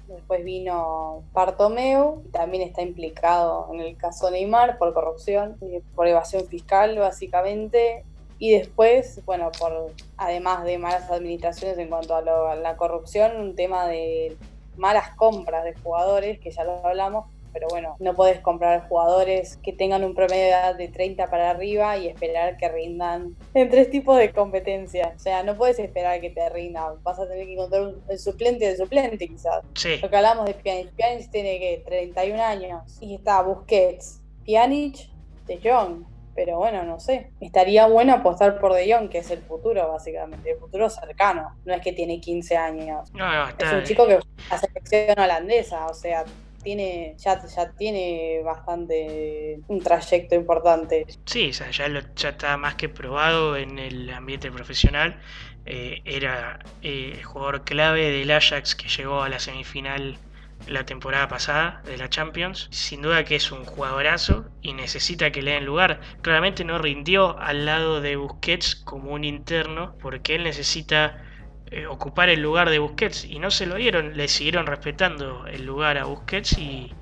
Después 0.09 0.45
vino 0.45 1.23
Bartomeu, 1.33 2.23
y 2.27 2.29
también 2.29 2.63
está 2.63 2.83
implicado 2.83 3.69
en 3.73 3.81
el 3.81 3.97
caso 3.97 4.31
Neymar 4.31 4.77
por 4.77 4.93
corrupción, 4.93 5.57
y 5.63 5.81
por 5.95 6.07
evasión 6.07 6.47
fiscal 6.47 6.99
básicamente. 6.99 8.05
Y 8.39 8.53
después, 8.53 9.25
bueno, 9.25 9.51
por 9.59 9.93
además 10.19 10.65
de 10.65 10.77
malas 10.77 11.11
administraciones 11.11 11.79
en 11.79 11.89
cuanto 11.89 12.15
a 12.15 12.57
la 12.57 12.77
corrupción, 12.77 13.41
un 13.41 13.55
tema 13.55 13.87
de 13.87 14.37
malas 14.79 15.11
compras 15.17 15.65
de 15.65 15.75
jugadores, 15.75 16.39
que 16.41 16.51
ya 16.51 16.65
lo 16.65 16.85
hablamos, 16.87 17.27
pero 17.53 17.67
bueno, 17.69 17.97
no 17.99 18.15
puedes 18.15 18.41
comprar 18.41 18.89
jugadores 18.89 19.57
que 19.63 19.73
tengan 19.73 20.05
un 20.05 20.15
promedio 20.15 20.45
de 20.45 20.49
edad 20.51 20.77
de 20.77 20.89
30 20.89 21.29
para 21.29 21.51
arriba 21.51 21.97
y 21.97 22.07
esperar 22.07 22.57
que 22.57 22.69
rindan 22.69 23.37
en 23.55 23.71
tres 23.71 23.91
tipos 23.91 24.19
de 24.19 24.33
competencias. 24.33 25.17
O 25.17 25.19
sea, 25.19 25.43
no 25.43 25.57
puedes 25.57 25.79
esperar 25.79 26.21
que 26.21 26.31
te 26.31 26.49
rindan. 26.51 27.03
Vas 27.03 27.19
a 27.19 27.29
tener 27.29 27.47
que 27.47 27.55
encontrar 27.55 27.83
un, 27.83 28.03
el 28.09 28.19
suplente 28.19 28.67
de 28.67 28.77
suplente, 28.77 29.27
quizás. 29.27 29.65
Lo 30.03 30.11
que 30.11 30.17
hablamos 30.17 30.47
de 30.47 30.55
Pjanic. 30.55 30.93
Pjanic 30.93 31.31
tiene 31.31 31.59
que 31.59 31.83
31 31.85 32.43
años 32.43 32.99
y 33.01 33.15
está 33.15 33.43
Busquets, 33.43 34.21
Pjanic, 34.45 35.09
De 35.47 35.59
Jong 35.63 36.18
pero 36.39 36.59
bueno, 36.59 36.85
no 36.85 37.01
sé. 37.01 37.33
Estaría 37.41 37.89
bueno 37.89 38.15
apostar 38.15 38.61
por 38.61 38.73
De 38.73 38.95
Jong, 38.95 39.09
que 39.09 39.19
es 39.19 39.31
el 39.33 39.41
futuro, 39.41 39.89
básicamente, 39.89 40.53
el 40.53 40.59
futuro 40.59 40.89
cercano. 40.89 41.57
No 41.65 41.75
es 41.75 41.81
que 41.81 41.93
tiene 41.93 42.21
15 42.21 42.57
años. 42.57 43.13
No, 43.13 43.27
no, 43.29 43.49
es 43.49 43.73
un 43.73 43.83
chico 43.83 44.07
que 44.07 44.21
la 44.49 44.57
selección 44.57 45.19
holandesa, 45.19 45.87
o 45.87 45.95
sea, 45.95 46.25
tiene 46.63 47.17
ya, 47.19 47.45
ya 47.45 47.73
tiene 47.73 48.41
bastante 48.45 49.59
un 49.67 49.81
trayecto 49.81 50.37
importante. 50.37 51.07
Sí, 51.25 51.51
o 51.51 51.53
sea, 51.53 51.73
ya, 51.73 51.89
ya 52.15 52.29
está 52.29 52.57
más 52.57 52.77
que 52.77 52.89
probado 52.89 53.57
en 53.57 53.81
el 53.81 54.09
ambiente 54.11 54.49
profesional. 54.53 55.19
Eh, 55.67 56.03
era 56.05 56.61
eh, 56.83 57.15
el 57.17 57.25
jugador 57.25 57.65
clave 57.65 58.13
del 58.13 58.31
Ajax 58.31 58.77
que 58.77 58.89
llegó 58.89 59.25
a 59.25 59.29
la 59.29 59.41
semifinal 59.41 60.19
la 60.67 60.85
temporada 60.85 61.29
pasada 61.29 61.83
de 61.85 61.97
la 61.97 62.09
Champions. 62.09 62.69
Sin 62.71 63.03
duda 63.03 63.25
que 63.25 63.37
es 63.37 63.53
un 63.53 63.65
jugadorazo 63.65 64.47
y 64.61 64.73
necesita 64.75 65.31
que 65.31 65.43
le 65.43 65.53
den 65.53 65.65
lugar. 65.65 66.01
Claramente 66.23 66.65
no 66.65 66.79
rindió 66.79 67.39
al 67.39 67.65
lado 67.67 68.01
de 68.01 68.17
Busquets 68.17 68.77
como 68.77 69.13
un 69.13 69.25
interno 69.25 69.97
porque 70.01 70.35
él 70.37 70.45
necesita 70.45 71.23
eh, 71.71 71.87
ocupar 71.87 72.29
el 72.29 72.41
lugar 72.41 72.71
de 72.71 72.79
Busquets 72.79 73.25
y 73.25 73.39
no 73.39 73.51
se 73.51 73.67
lo 73.67 73.77
dieron. 73.77 74.17
Le 74.17 74.29
siguieron 74.29 74.67
respetando 74.67 75.47
el 75.47 75.65
lugar 75.65 75.99
a 75.99 76.05
Busquets 76.05 76.59
y, 76.59 76.93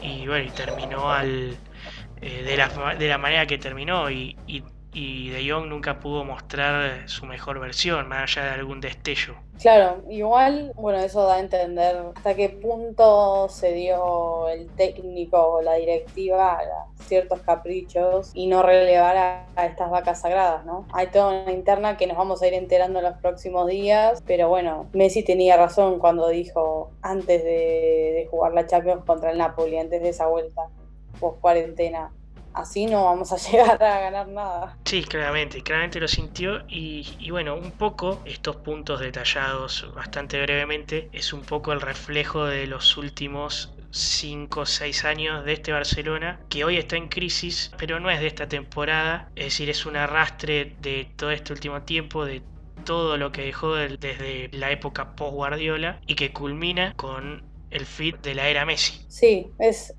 y 0.00 0.26
bueno, 0.26 0.44
y 0.44 0.50
terminó 0.50 1.10
al, 1.12 1.56
eh, 2.20 2.42
de, 2.44 2.56
la, 2.56 2.94
de 2.96 3.08
la 3.08 3.18
manera 3.18 3.46
que 3.46 3.58
terminó 3.58 4.10
y, 4.10 4.36
y 4.46 4.64
y 4.94 5.30
De 5.30 5.50
Jong 5.50 5.68
nunca 5.68 6.00
pudo 6.00 6.24
mostrar 6.24 7.08
su 7.08 7.24
mejor 7.24 7.60
versión, 7.60 8.08
más 8.08 8.22
allá 8.22 8.46
de 8.46 8.50
algún 8.52 8.80
destello. 8.80 9.34
Claro, 9.60 10.02
igual, 10.10 10.72
bueno, 10.74 10.98
eso 10.98 11.24
da 11.24 11.36
a 11.36 11.40
entender 11.40 11.96
hasta 12.16 12.34
qué 12.34 12.48
punto 12.48 13.48
se 13.48 13.72
dio 13.72 14.48
el 14.48 14.68
técnico 14.70 15.38
o 15.38 15.62
la 15.62 15.74
directiva 15.74 16.54
a 16.54 16.86
ciertos 17.04 17.40
caprichos 17.40 18.32
y 18.34 18.48
no 18.48 18.62
relevar 18.62 19.16
a, 19.16 19.64
estas 19.64 19.90
vacas 19.90 20.20
sagradas, 20.20 20.64
¿no? 20.64 20.86
Hay 20.92 21.06
toda 21.08 21.42
una 21.42 21.52
interna 21.52 21.96
que 21.96 22.06
nos 22.06 22.16
vamos 22.16 22.42
a 22.42 22.48
ir 22.48 22.54
enterando 22.54 22.98
en 22.98 23.04
los 23.04 23.18
próximos 23.18 23.68
días, 23.68 24.22
pero 24.26 24.48
bueno, 24.48 24.88
Messi 24.92 25.22
tenía 25.22 25.56
razón 25.56 25.98
cuando 26.00 26.28
dijo 26.28 26.90
antes 27.00 27.44
de, 27.44 27.50
de 27.50 28.28
jugar 28.30 28.52
la 28.52 28.66
Champions 28.66 29.04
contra 29.04 29.30
el 29.30 29.38
Napoli, 29.38 29.78
antes 29.78 30.02
de 30.02 30.08
esa 30.08 30.26
vuelta 30.26 30.62
post 31.20 31.40
cuarentena, 31.40 32.10
así 32.54 32.86
no 32.86 33.04
vamos 33.04 33.32
a 33.32 33.36
llegar 33.50 33.82
a 33.82 34.00
ganar 34.00 34.28
nada. 34.28 34.76
Sí, 34.84 35.02
claramente, 35.04 35.62
claramente 35.62 36.00
lo 36.00 36.08
sintió 36.08 36.64
y, 36.68 37.06
y, 37.18 37.30
bueno, 37.30 37.54
un 37.54 37.72
poco 37.72 38.20
estos 38.24 38.56
puntos 38.56 39.00
detallados 39.00 39.92
bastante 39.94 40.40
brevemente 40.40 41.08
es 41.12 41.32
un 41.32 41.42
poco 41.42 41.72
el 41.72 41.80
reflejo 41.80 42.44
de 42.44 42.66
los 42.66 42.96
últimos 42.96 43.74
5 43.90 44.60
o 44.60 44.66
6 44.66 45.04
años 45.04 45.44
de 45.44 45.52
este 45.52 45.72
Barcelona 45.72 46.40
que 46.48 46.64
hoy 46.64 46.78
está 46.78 46.96
en 46.96 47.08
crisis, 47.08 47.70
pero 47.76 48.00
no 48.00 48.10
es 48.10 48.20
de 48.20 48.26
esta 48.26 48.48
temporada, 48.48 49.30
es 49.36 49.46
decir, 49.46 49.68
es 49.70 49.84
un 49.86 49.96
arrastre 49.96 50.76
de 50.80 51.10
todo 51.16 51.30
este 51.30 51.52
último 51.52 51.82
tiempo, 51.82 52.24
de 52.24 52.42
todo 52.84 53.16
lo 53.16 53.30
que 53.32 53.42
dejó 53.42 53.74
desde 53.74 54.48
la 54.52 54.70
época 54.70 55.14
post 55.14 55.34
Guardiola 55.34 56.00
y 56.06 56.14
que 56.14 56.32
culmina 56.32 56.94
con 56.96 57.44
el 57.70 57.86
fit 57.86 58.20
de 58.22 58.34
la 58.34 58.48
era 58.48 58.64
Messi. 58.64 59.04
Sí, 59.08 59.50
es 59.58 59.94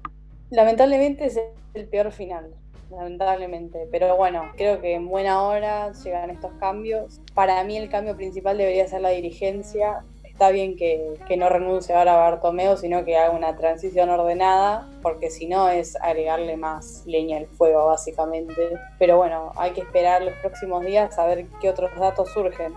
lamentablemente 0.54 1.26
es 1.26 1.40
el 1.74 1.88
peor 1.88 2.12
final, 2.12 2.54
lamentablemente. 2.92 3.88
Pero 3.92 4.16
bueno, 4.16 4.52
creo 4.56 4.80
que 4.80 4.94
en 4.94 5.08
buena 5.08 5.42
hora 5.42 5.92
llegan 6.04 6.30
estos 6.30 6.52
cambios. 6.60 7.20
Para 7.34 7.64
mí 7.64 7.76
el 7.76 7.90
cambio 7.90 8.16
principal 8.16 8.58
debería 8.58 8.88
ser 8.88 9.02
la 9.02 9.10
dirigencia. 9.10 10.04
Está 10.24 10.50
bien 10.52 10.76
que, 10.76 11.18
no 11.38 11.50
renuncie 11.50 11.94
ahora 11.96 12.14
a 12.14 12.30
Bartomeo, 12.30 12.78
sino 12.78 13.04
que 13.04 13.18
haga 13.18 13.36
una 13.36 13.56
transición 13.56 14.10
ordenada, 14.10 14.90
porque 15.02 15.30
si 15.30 15.48
no 15.48 15.70
es 15.70 15.96
agregarle 15.98 16.58
más 16.58 17.04
leña 17.06 17.38
al 17.38 17.48
fuego, 17.48 17.88
básicamente. 17.88 18.78
Pero 19.00 19.18
bueno, 19.18 19.52
hay 19.56 19.72
que 19.72 19.82
esperar 19.82 20.24
los 20.24 20.34
próximos 20.36 20.84
días 20.86 21.18
a 21.18 21.26
ver 21.26 21.46
qué 21.62 21.70
otros 21.70 21.92
datos 22.00 22.32
surgen. 22.32 22.74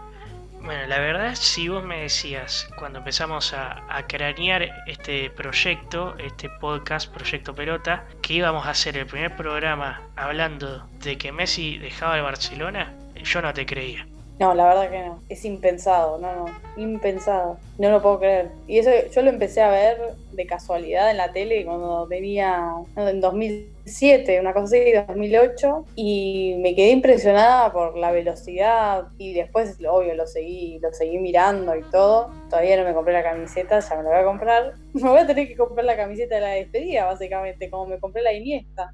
Bueno, 0.67 0.85
la 0.89 0.99
verdad, 0.99 1.37
si 1.37 1.69
vos 1.69 1.85
me 1.85 2.03
decías 2.03 2.69
cuando 2.77 2.99
empezamos 2.99 3.53
a, 3.53 4.05
cranear 4.09 4.69
este 4.89 5.31
proyecto, 5.31 6.17
este 6.19 6.51
podcast, 6.51 7.09
Proyecto 7.15 7.55
Pelota, 7.55 8.05
que 8.21 8.35
íbamos 8.35 8.67
a 8.67 8.71
hacer 8.71 8.97
el 8.97 9.07
primer 9.07 9.37
programa 9.37 10.03
hablando 10.17 10.89
de 11.05 11.17
que 11.19 11.31
Messi 11.31 11.79
dejaba 11.79 12.17
el 12.17 12.25
Barcelona, 12.25 12.93
yo 13.15 13.43
no 13.43 13.55
te 13.55 13.65
creía. 13.65 14.09
No, 14.39 14.55
la 14.55 14.67
verdad 14.67 14.91
que 14.91 15.03
no. 15.03 15.23
Es 15.31 15.45
impensado, 15.45 16.19
no, 16.19 16.33
no. 16.35 16.47
Impensado. 16.77 17.59
No 17.79 17.91
lo 17.91 18.03
puedo 18.03 18.19
creer. 18.19 18.51
Y 18.67 18.79
eso 18.79 18.91
yo 19.15 19.23
lo 19.23 19.31
empecé 19.31 19.63
a 19.63 19.71
ver 19.71 19.99
de 20.33 20.47
casualidad 20.47 21.11
en 21.11 21.17
la 21.17 21.33
tele 21.33 21.65
cuando 21.65 22.07
tenía. 22.07 22.75
en 22.97 23.21
2007, 23.23 24.39
una 24.39 24.53
cosa 24.53 24.77
así, 24.77 24.93
2008. 24.93 25.87
Y 25.95 26.57
me 26.59 26.75
quedé 26.75 26.91
impresionada 26.91 27.73
por 27.73 27.97
la 27.97 28.11
velocidad. 28.11 29.09
Y 29.17 29.33
después, 29.33 29.79
obvio, 29.89 30.15
lo 30.15 30.27
seguí, 30.27 30.79
lo 30.81 30.93
seguí 30.93 31.19
mirando 31.19 31.75
y 31.75 31.83
todo. 31.85 32.31
Todavía 32.51 32.77
no 32.77 32.85
me 32.85 32.93
compré 32.93 33.15
la 33.15 33.23
camiseta, 33.23 33.81
ya 33.81 33.97
me 33.97 34.03
la 34.03 34.11
voy 34.11 34.19
a 34.19 34.25
comprar. 34.25 34.75
Me 34.97 35.11
voy 35.11 35.19
a 35.19 35.27
tener 35.27 35.47
que 35.47 35.57
comprar 35.57 35.85
la 35.85 35.95
camiseta 35.95 36.37
de 36.37 36.41
la 36.41 36.49
despedida, 36.49 37.05
básicamente, 37.05 37.69
como 37.69 37.85
me 37.85 38.01
compré 38.01 38.23
la 38.23 38.33
Iniesta. 38.33 38.91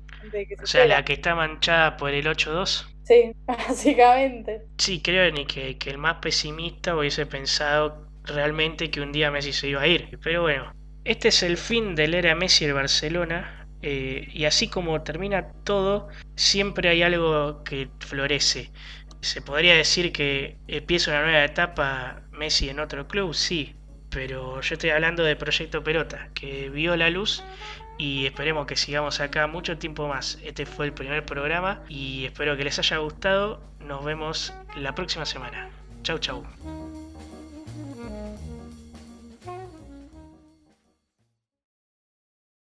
o 0.60 0.66
sea, 0.66 0.84
la 0.84 1.04
que 1.04 1.12
está 1.12 1.36
manchada 1.36 1.96
por 1.96 2.10
el 2.10 2.26
8-2. 2.26 2.91
Sí, 3.04 3.34
básicamente. 3.46 4.62
Sí, 4.78 5.00
creo 5.00 5.30
ni 5.32 5.46
que, 5.46 5.76
el 5.86 5.98
más 5.98 6.16
pesimista 6.16 6.96
hubiese 6.96 7.26
pensado 7.26 8.06
realmente 8.24 8.90
que 8.90 9.00
un 9.00 9.12
día 9.12 9.30
Messi 9.30 9.52
se 9.52 9.68
iba 9.68 9.82
a 9.82 9.86
ir. 9.86 10.18
Pero 10.22 10.42
bueno, 10.42 10.72
este 11.04 11.28
es 11.28 11.42
el 11.42 11.56
fin 11.56 11.94
del 11.94 12.14
era 12.14 12.34
Messi 12.34 12.64
el 12.64 12.74
Barcelona. 12.74 13.66
Eh, 13.84 14.28
y 14.32 14.44
así 14.44 14.68
como 14.68 15.02
termina 15.02 15.52
todo, 15.64 16.08
siempre 16.36 16.88
hay 16.88 17.02
algo 17.02 17.64
que 17.64 17.88
florece. 17.98 18.70
Se 19.20 19.42
podría 19.42 19.74
decir 19.74 20.12
que 20.12 20.56
empieza 20.68 21.10
una 21.10 21.22
nueva 21.22 21.44
etapa 21.44 22.22
Messi 22.30 22.68
en 22.68 22.78
otro 22.78 23.08
club, 23.08 23.34
sí, 23.34 23.74
pero 24.12 24.60
yo 24.60 24.74
estoy 24.74 24.90
hablando 24.90 25.24
de 25.24 25.36
Proyecto 25.36 25.82
Pelota, 25.82 26.28
que 26.34 26.70
vio 26.70 26.96
la 26.96 27.10
luz 27.10 27.42
y 28.02 28.26
esperemos 28.26 28.66
que 28.66 28.74
sigamos 28.74 29.20
acá 29.20 29.46
mucho 29.46 29.78
tiempo 29.78 30.08
más. 30.08 30.36
Este 30.42 30.66
fue 30.66 30.86
el 30.86 30.92
primer 30.92 31.24
programa 31.24 31.82
y 31.88 32.24
espero 32.24 32.56
que 32.56 32.64
les 32.64 32.76
haya 32.80 32.96
gustado. 32.98 33.60
Nos 33.78 34.04
vemos 34.04 34.52
la 34.74 34.92
próxima 34.92 35.24
semana. 35.24 35.70
Chau, 36.02 36.18
chau. 36.18 36.42